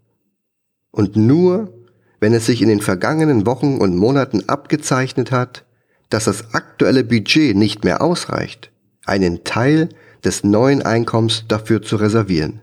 Und 0.91 1.15
nur, 1.15 1.73
wenn 2.19 2.33
es 2.33 2.45
sich 2.45 2.61
in 2.61 2.69
den 2.69 2.81
vergangenen 2.81 3.45
Wochen 3.45 3.77
und 3.77 3.95
Monaten 3.95 4.47
abgezeichnet 4.47 5.31
hat, 5.31 5.65
dass 6.09 6.25
das 6.25 6.53
aktuelle 6.53 7.03
Budget 7.03 7.55
nicht 7.55 7.83
mehr 7.83 8.01
ausreicht, 8.01 8.71
einen 9.05 9.43
Teil 9.43 9.89
des 10.25 10.43
neuen 10.43 10.81
Einkommens 10.81 11.45
dafür 11.47 11.81
zu 11.81 11.95
reservieren. 11.95 12.61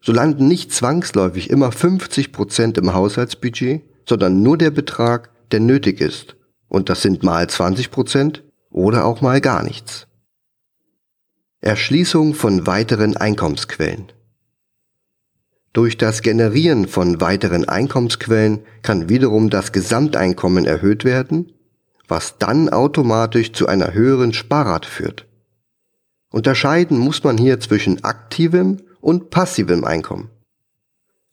So 0.00 0.12
landen 0.12 0.46
nicht 0.48 0.72
zwangsläufig 0.72 1.50
immer 1.50 1.72
50 1.72 2.32
Prozent 2.32 2.78
im 2.78 2.94
Haushaltsbudget, 2.94 3.82
sondern 4.08 4.42
nur 4.42 4.56
der 4.56 4.70
Betrag, 4.70 5.30
der 5.50 5.60
nötig 5.60 6.00
ist. 6.00 6.36
Und 6.68 6.88
das 6.88 7.02
sind 7.02 7.22
mal 7.22 7.48
20 7.48 7.90
Prozent 7.90 8.44
oder 8.70 9.04
auch 9.04 9.20
mal 9.20 9.40
gar 9.40 9.62
nichts. 9.62 10.06
Erschließung 11.60 12.34
von 12.34 12.66
weiteren 12.66 13.16
Einkommensquellen. 13.16 14.12
Durch 15.72 15.98
das 15.98 16.22
Generieren 16.22 16.88
von 16.88 17.20
weiteren 17.20 17.68
Einkommensquellen 17.68 18.60
kann 18.82 19.08
wiederum 19.08 19.50
das 19.50 19.72
Gesamteinkommen 19.72 20.64
erhöht 20.64 21.04
werden 21.04 21.52
was 22.08 22.38
dann 22.38 22.68
automatisch 22.68 23.52
zu 23.52 23.66
einer 23.66 23.92
höheren 23.92 24.32
Sparrate 24.32 24.88
führt. 24.88 25.26
Unterscheiden 26.36 26.98
muss 26.98 27.24
man 27.24 27.38
hier 27.38 27.60
zwischen 27.60 28.04
aktivem 28.04 28.82
und 29.00 29.30
passivem 29.30 29.84
Einkommen. 29.84 30.28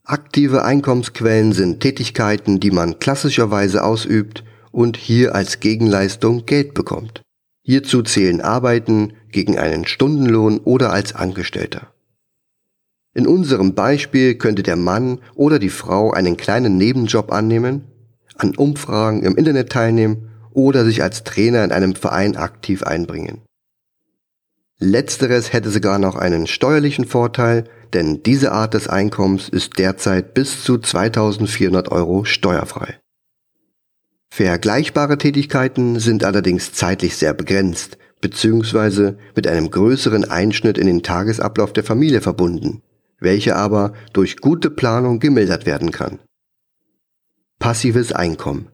Aktive 0.05 0.63
Einkommensquellen 0.63 1.51
sind 1.51 1.81
Tätigkeiten, 1.81 2.61
die 2.61 2.71
man 2.71 2.99
klassischerweise 2.99 3.83
ausübt 3.83 4.45
und 4.71 4.95
hier 4.95 5.35
als 5.35 5.59
Gegenleistung 5.59 6.45
Geld 6.45 6.73
bekommt. 6.73 7.21
Hierzu 7.63 8.01
zählen 8.01 8.39
Arbeiten, 8.39 9.11
gegen 9.29 9.59
einen 9.59 9.85
Stundenlohn 9.85 10.59
oder 10.59 10.93
als 10.93 11.13
Angestellter. 11.13 11.91
In 13.13 13.27
unserem 13.27 13.75
Beispiel 13.75 14.35
könnte 14.35 14.63
der 14.63 14.77
Mann 14.77 15.19
oder 15.35 15.59
die 15.59 15.69
Frau 15.69 16.11
einen 16.11 16.37
kleinen 16.37 16.77
Nebenjob 16.77 17.33
annehmen, 17.33 17.83
an 18.37 18.55
Umfragen 18.55 19.23
im 19.23 19.35
Internet 19.35 19.69
teilnehmen 19.69 20.29
oder 20.53 20.85
sich 20.85 21.03
als 21.03 21.25
Trainer 21.25 21.65
in 21.65 21.73
einem 21.73 21.93
Verein 21.93 22.37
aktiv 22.37 22.83
einbringen. 22.83 23.41
Letzteres 24.79 25.53
hätte 25.53 25.69
sogar 25.69 25.99
noch 25.99 26.15
einen 26.15 26.47
steuerlichen 26.47 27.05
Vorteil, 27.05 27.65
denn 27.93 28.23
diese 28.23 28.51
Art 28.51 28.73
des 28.73 28.87
Einkommens 28.87 29.49
ist 29.49 29.77
derzeit 29.77 30.33
bis 30.33 30.63
zu 30.63 30.77
2400 30.77 31.91
Euro 31.91 32.25
steuerfrei. 32.25 32.99
Vergleichbare 34.31 35.17
Tätigkeiten 35.19 35.99
sind 35.99 36.23
allerdings 36.23 36.73
zeitlich 36.73 37.17
sehr 37.17 37.33
begrenzt 37.33 37.97
bzw. 38.19 39.13
mit 39.35 39.45
einem 39.47 39.69
größeren 39.69 40.25
Einschnitt 40.25 40.79
in 40.79 40.87
den 40.87 41.03
Tagesablauf 41.03 41.71
der 41.71 41.83
Familie 41.83 42.21
verbunden, 42.21 42.81
welche 43.19 43.55
aber 43.55 43.93
durch 44.11 44.37
gute 44.37 44.71
Planung 44.71 45.19
gemildert 45.19 45.67
werden 45.67 45.91
kann. 45.91 46.19
Passives 47.59 48.11
Einkommen 48.11 48.69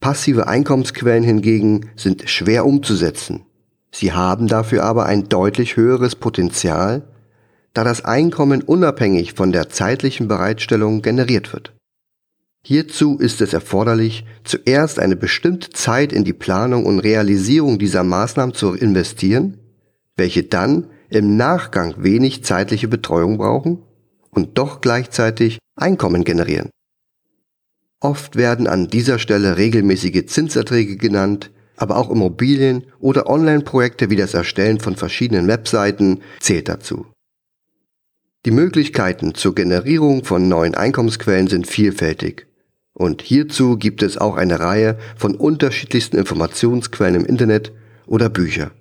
Passive 0.00 0.46
Einkommensquellen 0.46 1.24
hingegen 1.24 1.90
sind 1.96 2.28
schwer 2.30 2.66
umzusetzen. 2.66 3.47
Sie 3.90 4.12
haben 4.12 4.48
dafür 4.48 4.84
aber 4.84 5.06
ein 5.06 5.28
deutlich 5.28 5.76
höheres 5.76 6.14
Potenzial, 6.16 7.02
da 7.74 7.84
das 7.84 8.04
Einkommen 8.04 8.62
unabhängig 8.62 9.34
von 9.34 9.52
der 9.52 9.68
zeitlichen 9.68 10.28
Bereitstellung 10.28 11.02
generiert 11.02 11.52
wird. 11.52 11.72
Hierzu 12.62 13.18
ist 13.18 13.40
es 13.40 13.52
erforderlich, 13.52 14.24
zuerst 14.44 14.98
eine 14.98 15.16
bestimmte 15.16 15.70
Zeit 15.70 16.12
in 16.12 16.24
die 16.24 16.32
Planung 16.32 16.84
und 16.84 16.98
Realisierung 16.98 17.78
dieser 17.78 18.04
Maßnahmen 18.04 18.54
zu 18.54 18.74
investieren, 18.74 19.58
welche 20.16 20.42
dann 20.42 20.88
im 21.08 21.36
Nachgang 21.36 21.94
wenig 21.98 22.44
zeitliche 22.44 22.88
Betreuung 22.88 23.38
brauchen 23.38 23.78
und 24.30 24.58
doch 24.58 24.80
gleichzeitig 24.80 25.58
Einkommen 25.76 26.24
generieren. 26.24 26.70
Oft 28.00 28.36
werden 28.36 28.66
an 28.66 28.88
dieser 28.88 29.18
Stelle 29.18 29.56
regelmäßige 29.56 30.26
Zinserträge 30.26 30.96
genannt, 30.96 31.50
aber 31.78 31.96
auch 31.96 32.10
Immobilien 32.10 32.84
oder 32.98 33.28
Online-Projekte 33.28 34.10
wie 34.10 34.16
das 34.16 34.34
Erstellen 34.34 34.80
von 34.80 34.96
verschiedenen 34.96 35.46
Webseiten 35.46 36.20
zählt 36.40 36.68
dazu. 36.68 37.06
Die 38.44 38.50
Möglichkeiten 38.50 39.34
zur 39.34 39.54
Generierung 39.54 40.24
von 40.24 40.48
neuen 40.48 40.74
Einkommensquellen 40.74 41.46
sind 41.46 41.66
vielfältig 41.66 42.46
und 42.92 43.22
hierzu 43.22 43.76
gibt 43.76 44.02
es 44.02 44.18
auch 44.18 44.36
eine 44.36 44.60
Reihe 44.60 44.98
von 45.16 45.36
unterschiedlichsten 45.36 46.16
Informationsquellen 46.16 47.14
im 47.14 47.24
Internet 47.24 47.72
oder 48.06 48.28
Bücher. 48.28 48.72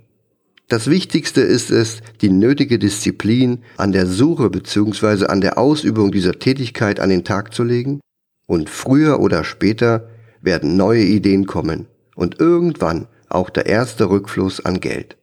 Das 0.70 0.90
Wichtigste 0.90 1.42
ist 1.42 1.70
es, 1.70 2.02
die 2.22 2.30
nötige 2.30 2.78
Disziplin 2.78 3.60
an 3.78 3.92
der 3.92 4.06
Suche 4.06 4.50
bzw. 4.50 5.28
an 5.28 5.40
der 5.40 5.58
Ausübung 5.58 6.12
dieser 6.12 6.40
Tätigkeit 6.40 7.00
an 7.00 7.10
den 7.10 7.24
Tag 7.24 7.54
zu 7.54 7.64
legen 7.64 8.00
und 8.48 8.70
früher 8.70 9.20
oder 9.20 9.44
später 9.44 10.10
werden 10.42 10.78
neue 10.78 11.04
Ideen 11.04 11.46
kommen 11.46 11.88
und 12.18 12.40
irgendwann 12.42 13.08
auch 13.30 13.50
der 13.50 13.68
erste 13.68 14.10
Rückfluss 14.10 14.66
an 14.66 14.82
Geld. 14.82 15.18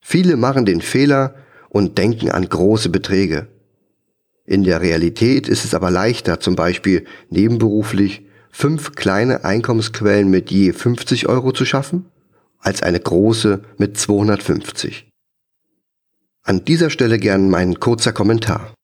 Viele 0.00 0.36
machen 0.36 0.66
den 0.66 0.82
Fehler 0.82 1.34
und 1.70 1.98
denken 1.98 2.30
an 2.30 2.48
große 2.48 2.90
Beträge. 2.90 3.48
In 4.44 4.62
der 4.62 4.80
Realität 4.80 5.48
ist 5.48 5.64
es 5.64 5.74
aber 5.74 5.90
leichter, 5.90 6.38
zum 6.38 6.54
Beispiel 6.54 7.06
nebenberuflich 7.30 8.26
fünf 8.50 8.94
kleine 8.94 9.44
Einkommensquellen 9.44 10.30
mit 10.30 10.50
je 10.50 10.72
50 10.72 11.28
Euro 11.28 11.50
zu 11.52 11.64
schaffen 11.64 12.06
als 12.58 12.82
eine 12.82 13.00
große 13.00 13.62
mit 13.78 13.96
250. 13.96 15.08
An 16.42 16.64
dieser 16.64 16.90
Stelle 16.90 17.18
gern 17.18 17.48
mein 17.48 17.80
kurzer 17.80 18.12
Kommentar. 18.12 18.74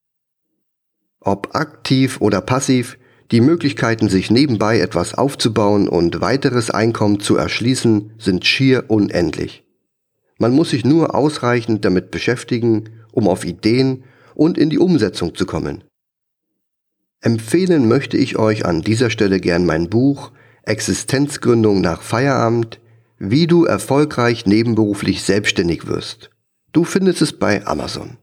Ob 1.21 1.54
aktiv 1.54 2.21
oder 2.21 2.40
passiv, 2.40 2.99
die 3.32 3.40
Möglichkeiten, 3.40 4.09
sich 4.09 4.30
nebenbei 4.30 4.78
etwas 4.78 5.14
aufzubauen 5.14 5.88
und 5.88 6.20
weiteres 6.20 6.70
Einkommen 6.70 7.18
zu 7.18 7.37
erschließen, 7.37 8.12
sind 8.18 8.46
schier 8.46 8.85
unendlich. 8.88 9.64
Man 10.38 10.52
muss 10.52 10.70
sich 10.70 10.85
nur 10.85 11.14
ausreichend 11.14 11.85
damit 11.85 12.11
beschäftigen, 12.11 12.90
um 13.11 13.26
auf 13.26 13.44
Ideen 13.44 14.04
und 14.35 14.59
in 14.59 14.70
die 14.70 14.78
Umsetzung 14.78 15.35
zu 15.35 15.46
kommen. 15.46 15.83
Empfehlen 17.20 17.88
möchte 17.88 18.16
ich 18.16 18.38
euch 18.38 18.64
an 18.64 18.83
dieser 18.83 19.11
Stelle 19.11 19.40
gern 19.40 19.66
mein 19.66 19.88
Buch 19.88 20.33
Existenzgründung 20.64 21.80
nach 21.80 22.02
Feierabend 22.02 22.78
wie 23.24 23.46
du 23.46 23.64
erfolgreich 23.64 24.46
nebenberuflich 24.46 25.22
selbstständig 25.22 25.87
wirst. 25.87 26.30
Du 26.72 26.83
findest 26.83 27.22
es 27.22 27.33
bei 27.33 27.64
Amazon. 27.64 28.18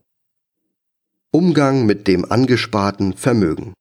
Umgang 1.32 1.86
mit 1.86 2.06
dem 2.10 2.30
angesparten 2.30 3.14
Vermögen. 3.14 3.72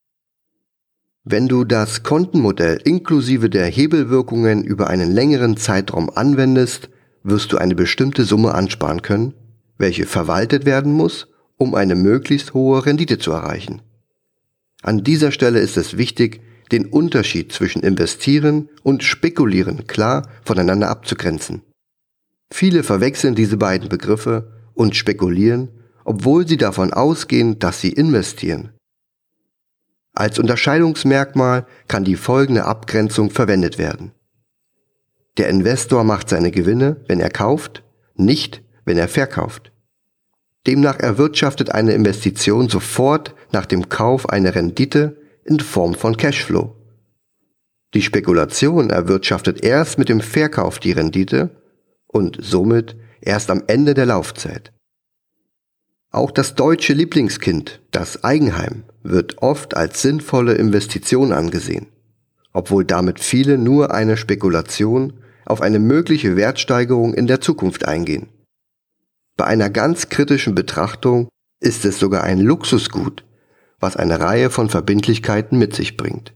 Wenn 1.24 1.48
du 1.48 1.64
das 1.64 2.02
Kontenmodell 2.02 2.80
inklusive 2.84 3.50
der 3.50 3.66
Hebelwirkungen 3.66 4.64
über 4.64 4.88
einen 4.88 5.12
längeren 5.12 5.56
Zeitraum 5.56 6.10
anwendest, 6.10 6.88
wirst 7.22 7.52
du 7.52 7.58
eine 7.58 7.74
bestimmte 7.74 8.24
Summe 8.24 8.54
ansparen 8.54 9.02
können, 9.02 9.34
welche 9.76 10.06
verwaltet 10.06 10.64
werden 10.64 10.92
muss, 10.92 11.28
um 11.56 11.74
eine 11.74 11.94
möglichst 11.94 12.54
hohe 12.54 12.86
Rendite 12.86 13.18
zu 13.18 13.32
erreichen. 13.32 13.82
An 14.82 15.02
dieser 15.02 15.32
Stelle 15.32 15.58
ist 15.58 15.76
es 15.76 15.98
wichtig, 15.98 16.40
den 16.70 16.86
Unterschied 16.86 17.52
zwischen 17.52 17.82
investieren 17.82 18.68
und 18.82 19.02
spekulieren 19.02 19.86
klar 19.86 20.28
voneinander 20.44 20.88
abzugrenzen. 20.88 21.62
Viele 22.50 22.82
verwechseln 22.82 23.34
diese 23.34 23.56
beiden 23.56 23.88
Begriffe 23.88 24.52
und 24.74 24.96
spekulieren, 24.96 25.68
obwohl 26.04 26.46
sie 26.46 26.56
davon 26.56 26.92
ausgehen, 26.92 27.58
dass 27.58 27.80
sie 27.80 27.92
investieren. 27.92 28.70
Als 30.18 30.40
Unterscheidungsmerkmal 30.40 31.64
kann 31.86 32.02
die 32.02 32.16
folgende 32.16 32.64
Abgrenzung 32.64 33.30
verwendet 33.30 33.78
werden. 33.78 34.10
Der 35.36 35.48
Investor 35.48 36.02
macht 36.02 36.28
seine 36.28 36.50
Gewinne, 36.50 36.96
wenn 37.06 37.20
er 37.20 37.30
kauft, 37.30 37.84
nicht, 38.16 38.64
wenn 38.84 38.98
er 38.98 39.06
verkauft. 39.06 39.70
Demnach 40.66 40.98
erwirtschaftet 40.98 41.70
eine 41.70 41.92
Investition 41.92 42.68
sofort 42.68 43.36
nach 43.52 43.64
dem 43.64 43.90
Kauf 43.90 44.28
eine 44.28 44.56
Rendite, 44.56 45.18
in 45.44 45.60
Form 45.60 45.94
von 45.94 46.16
Cashflow. 46.16 46.74
Die 47.94 48.02
Spekulation 48.02 48.90
erwirtschaftet 48.90 49.64
erst 49.64 49.98
mit 49.98 50.08
dem 50.08 50.20
Verkauf 50.20 50.80
die 50.80 50.90
Rendite 50.90 51.62
und 52.08 52.38
somit 52.40 52.96
erst 53.20 53.52
am 53.52 53.62
Ende 53.68 53.94
der 53.94 54.06
Laufzeit. 54.06 54.72
Auch 56.10 56.32
das 56.32 56.56
deutsche 56.56 56.92
Lieblingskind, 56.92 57.80
das 57.92 58.24
Eigenheim, 58.24 58.82
wird 59.02 59.42
oft 59.42 59.76
als 59.76 60.02
sinnvolle 60.02 60.54
Investition 60.54 61.32
angesehen, 61.32 61.86
obwohl 62.52 62.84
damit 62.84 63.20
viele 63.20 63.58
nur 63.58 63.92
eine 63.92 64.16
Spekulation 64.16 65.14
auf 65.44 65.62
eine 65.62 65.78
mögliche 65.78 66.36
Wertsteigerung 66.36 67.14
in 67.14 67.26
der 67.26 67.40
Zukunft 67.40 67.86
eingehen. 67.86 68.28
Bei 69.36 69.44
einer 69.44 69.70
ganz 69.70 70.08
kritischen 70.08 70.54
Betrachtung 70.54 71.28
ist 71.60 71.84
es 71.84 71.98
sogar 71.98 72.24
ein 72.24 72.40
Luxusgut, 72.40 73.24
was 73.80 73.96
eine 73.96 74.20
Reihe 74.20 74.50
von 74.50 74.68
Verbindlichkeiten 74.68 75.58
mit 75.58 75.74
sich 75.74 75.96
bringt. 75.96 76.34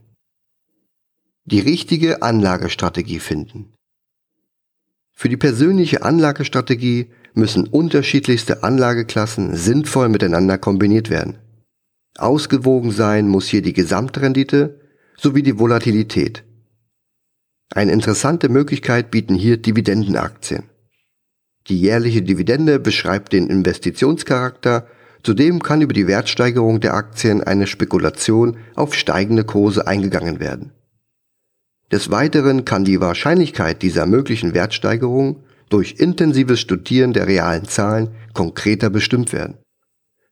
Die 1.45 1.59
richtige 1.59 2.21
Anlagestrategie 2.21 3.19
finden. 3.19 3.73
Für 5.11 5.29
die 5.29 5.37
persönliche 5.37 6.03
Anlagestrategie 6.03 7.11
müssen 7.33 7.67
unterschiedlichste 7.67 8.63
Anlageklassen 8.63 9.55
sinnvoll 9.55 10.09
miteinander 10.09 10.57
kombiniert 10.57 11.09
werden. 11.09 11.37
Ausgewogen 12.17 12.91
sein 12.91 13.27
muss 13.27 13.47
hier 13.47 13.61
die 13.61 13.73
Gesamtrendite 13.73 14.79
sowie 15.17 15.43
die 15.43 15.57
Volatilität. 15.59 16.43
Eine 17.73 17.91
interessante 17.91 18.49
Möglichkeit 18.49 19.09
bieten 19.11 19.35
hier 19.35 19.57
Dividendenaktien. 19.57 20.63
Die 21.67 21.79
jährliche 21.79 22.21
Dividende 22.21 22.79
beschreibt 22.79 23.33
den 23.33 23.47
Investitionscharakter 23.47 24.87
Zudem 25.23 25.63
kann 25.63 25.81
über 25.81 25.93
die 25.93 26.07
Wertsteigerung 26.07 26.81
der 26.81 26.93
Aktien 26.95 27.41
eine 27.41 27.65
Spekulation 27.65 28.57
auf 28.75 28.93
steigende 28.93 29.45
Kurse 29.45 29.87
eingegangen 29.87 30.41
werden. 30.41 30.71
Des 31.91 32.11
Weiteren 32.11 32.65
kann 32.65 32.83
die 32.83 32.99
Wahrscheinlichkeit 32.99 33.81
dieser 33.81 34.05
möglichen 34.05 34.53
Wertsteigerung 34.53 35.43
durch 35.69 35.95
intensives 35.97 36.59
Studieren 36.59 37.13
der 37.13 37.27
realen 37.27 37.65
Zahlen 37.65 38.09
konkreter 38.33 38.89
bestimmt 38.89 39.31
werden. 39.31 39.57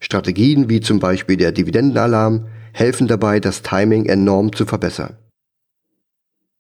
Strategien 0.02 0.68
wie 0.68 0.82
zum 0.82 1.00
Beispiel 1.00 1.38
der 1.38 1.54
Dividendenalarm 1.54 2.48
helfen 2.74 3.08
dabei, 3.08 3.40
das 3.40 3.62
Timing 3.62 4.08
enorm 4.08 4.54
zu 4.54 4.66
verbessern. 4.66 5.16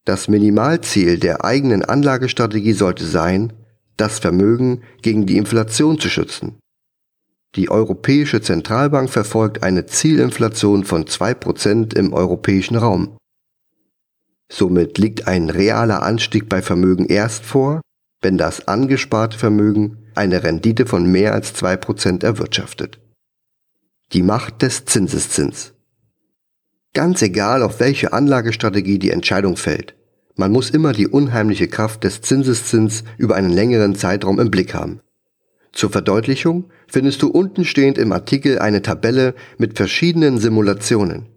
Das 0.05 0.29
Minimalziel 0.29 1.19
der 1.19 1.43
eigenen 1.43 1.83
Anlagestrategie 1.83 2.73
sollte 2.73 3.05
sein, 3.05 3.51
das 3.97 4.19
Vermögen 4.19 4.81
gegen 5.01 5.25
die 5.25 5.37
Inflation 5.37 5.99
zu 5.99 6.07
schützen 6.07 6.61
die 7.55 7.69
Europäische 7.69 8.39
Zentralbank 8.39 9.09
verfolgt 9.09 9.61
eine 9.61 9.85
Zielinflation 9.85 10.85
von 10.85 11.03
2% 11.03 11.97
im 11.97 12.13
europäischen 12.13 12.77
Raum. 12.77 13.17
Somit 14.49 14.97
liegt 14.97 15.27
ein 15.27 15.49
realer 15.49 16.01
Anstieg 16.01 16.47
bei 16.47 16.61
Vermögen 16.61 17.05
erst 17.05 17.43
vor, 17.43 17.81
wenn 18.21 18.37
das 18.37 18.69
angesparte 18.69 19.37
Vermögen 19.37 19.97
eine 20.15 20.43
Rendite 20.43 20.85
von 20.85 21.05
mehr 21.05 21.33
als 21.33 21.53
2% 21.55 22.23
erwirtschaftet. 22.23 23.00
Die 24.13 24.23
Macht 24.23 24.61
des 24.61 24.83
Zinseszins. 24.83 25.73
Ganz 26.93 27.21
egal, 27.21 27.63
auf 27.63 27.79
welche 27.79 28.11
Anlagestrategie 28.11 28.99
die 28.99 29.11
Entscheidung 29.11 29.55
fällt, 29.55 29.95
man 30.35 30.51
muss 30.51 30.69
immer 30.69 30.91
die 30.91 31.07
unheimliche 31.07 31.69
Kraft 31.69 32.03
des 32.03 32.19
Zinseszins 32.19 33.05
über 33.17 33.35
einen 33.35 33.51
längeren 33.51 33.95
Zeitraum 33.95 34.37
im 34.41 34.51
Blick 34.51 34.73
haben. 34.73 34.99
Zur 35.71 35.91
Verdeutlichung 35.91 36.65
findest 36.87 37.21
du 37.21 37.29
unten 37.29 37.63
stehend 37.63 37.97
im 37.97 38.11
Artikel 38.11 38.59
eine 38.59 38.81
Tabelle 38.81 39.33
mit 39.57 39.77
verschiedenen 39.77 40.39
Simulationen. 40.39 41.27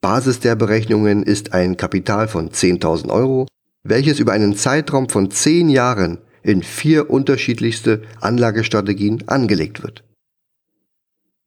Basis 0.00 0.40
der 0.40 0.56
Berechnungen 0.56 1.24
ist 1.24 1.52
ein 1.52 1.76
Kapital 1.76 2.26
von 2.26 2.48
10.000 2.48 3.10
Euro, 3.10 3.48
welches 3.82 4.18
über 4.18 4.32
einen 4.32 4.56
Zeitraum 4.56 5.10
von 5.10 5.30
10 5.30 5.68
Jahren 5.68 6.22
in 6.42 6.62
vier 6.62 7.10
unterschiedlichste 7.10 8.00
Anlagestrategien 8.22 9.28
angelegt 9.28 9.82
wird. 9.82 10.05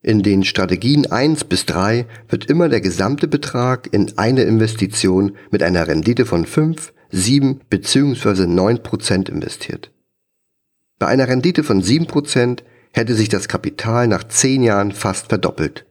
In 0.02 0.24
den 0.24 0.46
Strategien 0.46 1.12
1 1.12 1.44
bis 1.44 1.66
3 1.66 2.06
wird 2.30 2.46
immer 2.46 2.70
der 2.70 2.80
gesamte 2.80 3.28
Betrag 3.28 3.90
in 3.92 4.18
eine 4.18 4.44
Investition 4.44 5.36
mit 5.52 5.62
einer 5.62 5.88
Rendite 5.90 6.26
von 6.26 6.46
5, 6.46 6.94
7 7.12 7.60
bzw. 7.70 8.48
9 8.48 8.82
Prozent 8.82 9.28
investiert. 9.28 9.92
Bei 11.00 11.08
einer 11.08 11.28
Rendite 11.28 11.64
von 11.64 11.82
7 11.82 12.08
Prozent 12.08 12.64
hätte 12.94 13.14
sich 13.14 13.28
das 13.28 13.50
Kapital 13.50 14.08
nach 14.08 14.24
10 14.24 14.64
Jahren 14.64 14.94
fast 14.94 15.28
verdoppelt. 15.28 15.86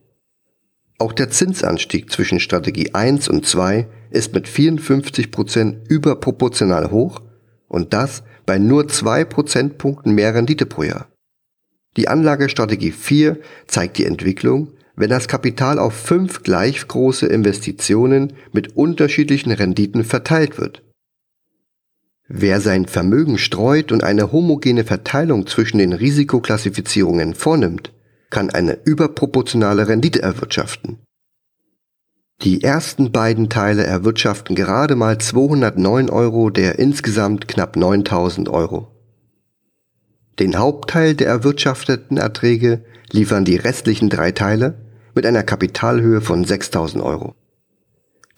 Auch 0.99 1.13
der 1.13 1.29
Zinsanstieg 1.31 2.11
zwischen 2.11 2.41
Strategie 2.41 2.95
1 2.95 3.29
und 3.29 3.45
2 3.45 3.89
ist 4.11 4.33
mit 4.33 4.49
54 4.49 5.31
Prozent 5.31 5.87
überproportional 5.89 6.91
hoch 6.91 7.21
und 7.69 7.93
das 7.93 8.23
bei 8.47 8.59
nur 8.59 8.89
2 8.89 9.27
Prozentpunkten 9.27 10.15
mehr 10.15 10.35
Rendite 10.35 10.65
pro 10.65 10.85
Jahr. 10.85 11.09
Die 11.99 12.07
Anlagestrategie 12.07 12.93
4 12.93 13.39
zeigt 13.67 13.99
die 13.99 14.07
Entwicklung, 14.07 14.69
wenn 14.95 15.11
das 15.11 15.27
Kapital 15.27 15.81
auf 15.81 15.95
fünf 15.95 16.45
gleich 16.45 16.87
große 16.87 17.27
Investitionen 17.27 18.35
mit 18.53 18.77
unterschiedlichen 18.77 19.51
Renditen 19.51 20.05
verteilt 20.05 20.59
wird. 20.59 20.85
Wer 22.29 22.61
sein 22.61 22.87
Vermögen 22.87 23.37
streut 23.37 23.91
und 23.91 24.05
eine 24.05 24.31
homogene 24.31 24.85
Verteilung 24.85 25.49
zwischen 25.49 25.79
den 25.79 25.93
Risikoklassifizierungen 25.93 27.35
vornimmt, 27.35 27.93
kann 28.31 28.51
eine 28.51 28.79
überproportionale 28.85 29.89
Rendite 29.89 30.23
erwirtschaften. 30.23 31.01
Die 32.43 32.63
ersten 32.63 33.11
beiden 33.11 33.49
Teile 33.49 33.83
erwirtschaften 33.83 34.55
gerade 34.55 34.95
mal 34.95 35.19
209 35.19 36.11
Euro 36.11 36.51
der 36.51 36.79
insgesamt 36.79 37.49
knapp 37.49 37.75
9000 37.75 38.49
Euro. 38.51 38.98
Den 40.39 40.57
Hauptteil 40.57 41.15
der 41.15 41.27
erwirtschafteten 41.27 42.17
Erträge 42.17 42.85
liefern 43.11 43.45
die 43.45 43.57
restlichen 43.57 44.09
drei 44.09 44.31
Teile 44.31 44.75
mit 45.15 45.27
einer 45.27 45.43
Kapitalhöhe 45.43 46.21
von 46.21 46.45
6000 46.45 47.03
Euro. 47.03 47.35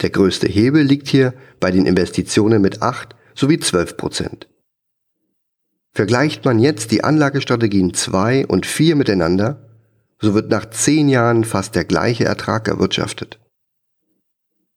Der 0.00 0.10
größte 0.10 0.48
Hebel 0.48 0.82
liegt 0.82 1.08
hier 1.08 1.34
bei 1.58 1.70
den 1.70 1.84
Investitionen 1.84 2.62
mit 2.62 2.80
8 2.80 3.14
sowie 3.34 3.58
12 3.58 3.98
Prozent. 3.98 4.48
Vergleicht 5.92 6.44
man 6.44 6.58
jetzt 6.58 6.90
die 6.92 7.04
Anlagestrategien 7.04 7.92
2 7.92 8.46
und 8.46 8.64
4 8.64 8.96
miteinander, 8.96 9.68
so 10.18 10.32
wird 10.32 10.50
nach 10.50 10.70
10 10.70 11.08
Jahren 11.08 11.44
fast 11.44 11.74
der 11.74 11.84
gleiche 11.84 12.24
Ertrag 12.24 12.68
erwirtschaftet. 12.68 13.38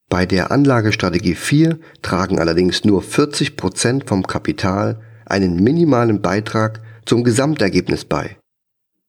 Bei 0.10 0.26
der 0.26 0.52
Anlagestrategie 0.52 1.36
4 1.36 1.80
tragen 2.02 2.40
allerdings 2.40 2.84
nur 2.84 3.02
40 3.02 3.56
Prozent 3.56 4.10
vom 4.10 4.28
Kapital 4.28 5.02
einen 5.26 5.64
minimalen 5.64 6.22
Beitrag 6.22 6.82
zum 7.06 7.24
Gesamtergebnis 7.24 8.06
bei. 8.06 8.38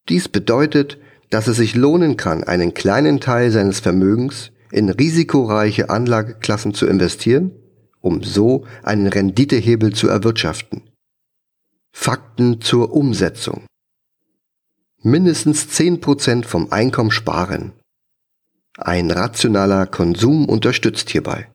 Dies 0.09 0.29
bedeutet, 0.29 0.99
dass 1.31 1.47
es 1.47 1.57
sich 1.57 1.75
lohnen 1.75 2.17
kann, 2.17 2.45
einen 2.45 2.75
kleinen 2.75 3.21
Teil 3.21 3.51
seines 3.51 3.81
Vermögens 3.81 4.53
in 4.71 4.89
risikoreiche 4.89 5.91
Anlageklassen 5.91 6.75
zu 6.75 6.87
investieren, 6.87 7.53
um 8.01 8.23
so 8.23 8.67
einen 8.83 9.07
Renditehebel 9.07 9.95
zu 9.95 10.09
erwirtschaften. 10.09 10.83
Fakten 11.93 12.61
zur 12.61 12.93
Umsetzung. 12.93 13.67
Mindestens 15.03 15.67
10% 15.69 16.45
vom 16.45 16.73
Einkommen 16.73 17.11
sparen. 17.11 17.73
Ein 18.77 19.11
rationaler 19.11 19.87
Konsum 19.87 20.47
unterstützt 20.49 21.11
hierbei. 21.11 21.51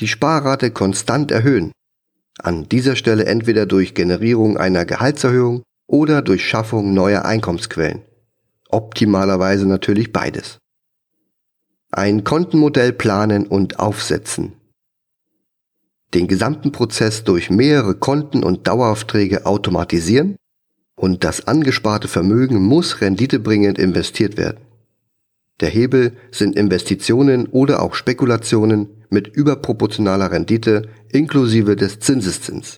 Die 0.00 0.08
Sparrate 0.08 0.70
konstant 0.70 1.30
erhöhen, 1.30 1.72
an 2.38 2.68
dieser 2.68 2.96
Stelle 2.96 3.26
entweder 3.26 3.66
durch 3.66 3.94
Generierung 3.94 4.56
einer 4.56 4.84
Gehaltserhöhung 4.84 5.62
oder 5.86 6.22
durch 6.22 6.46
Schaffung 6.46 6.94
neuer 6.94 7.24
Einkommensquellen. 7.24 8.02
Optimalerweise 8.68 9.66
natürlich 9.66 10.12
beides. 10.12 10.58
Ein 11.90 12.24
Kontenmodell 12.24 12.92
planen 12.92 13.46
und 13.46 13.78
aufsetzen. 13.78 14.54
Den 16.14 16.26
gesamten 16.26 16.72
Prozess 16.72 17.24
durch 17.24 17.50
mehrere 17.50 17.94
Konten 17.94 18.42
und 18.42 18.66
Daueraufträge 18.66 19.44
automatisieren 19.44 20.36
und 20.96 21.24
das 21.24 21.46
angesparte 21.46 22.08
Vermögen 22.08 22.62
muss 22.62 23.00
renditebringend 23.00 23.78
investiert 23.78 24.36
werden. 24.36 24.71
Der 25.60 25.68
Hebel 25.68 26.16
sind 26.30 26.56
Investitionen 26.56 27.46
oder 27.46 27.82
auch 27.82 27.94
Spekulationen 27.94 28.88
mit 29.10 29.28
überproportionaler 29.28 30.32
Rendite 30.32 30.88
inklusive 31.10 31.76
des 31.76 32.00
Zinseszins. 32.00 32.76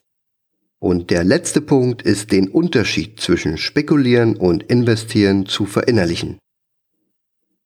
Und 0.78 1.10
der 1.10 1.24
letzte 1.24 1.60
Punkt 1.62 2.02
ist 2.02 2.30
den 2.30 2.48
Unterschied 2.48 3.18
zwischen 3.20 3.56
Spekulieren 3.56 4.36
und 4.36 4.64
Investieren 4.64 5.46
zu 5.46 5.64
verinnerlichen. 5.64 6.38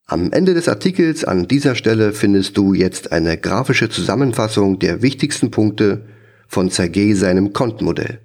Am 0.07 0.33
Ende 0.33 0.55
des 0.55 0.69
Artikels 0.69 1.25
an 1.25 1.49
dieser 1.49 1.75
Stelle 1.75 2.13
findest 2.13 2.57
du 2.57 2.75
jetzt 2.75 3.13
eine 3.13 3.37
grafische 3.37 3.89
Zusammenfassung 3.89 4.79
der 4.79 5.03
wichtigsten 5.03 5.51
Punkte 5.51 6.07
von 6.47 6.71
Sergei 6.71 7.13
seinem 7.15 7.53
Kontenmodell. 7.53 8.21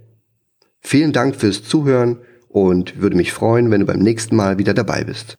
Vielen 0.80 1.12
Dank 1.12 1.36
fürs 1.36 1.64
Zuhören 1.64 2.20
und 2.48 3.02
würde 3.02 3.18
mich 3.18 3.34
freuen, 3.34 3.72
wenn 3.72 3.82
du 3.82 3.86
beim 3.88 4.00
nächsten 4.00 4.36
Mal 4.36 4.60
wieder 4.60 4.74
dabei 4.74 5.04
bist. 5.04 5.36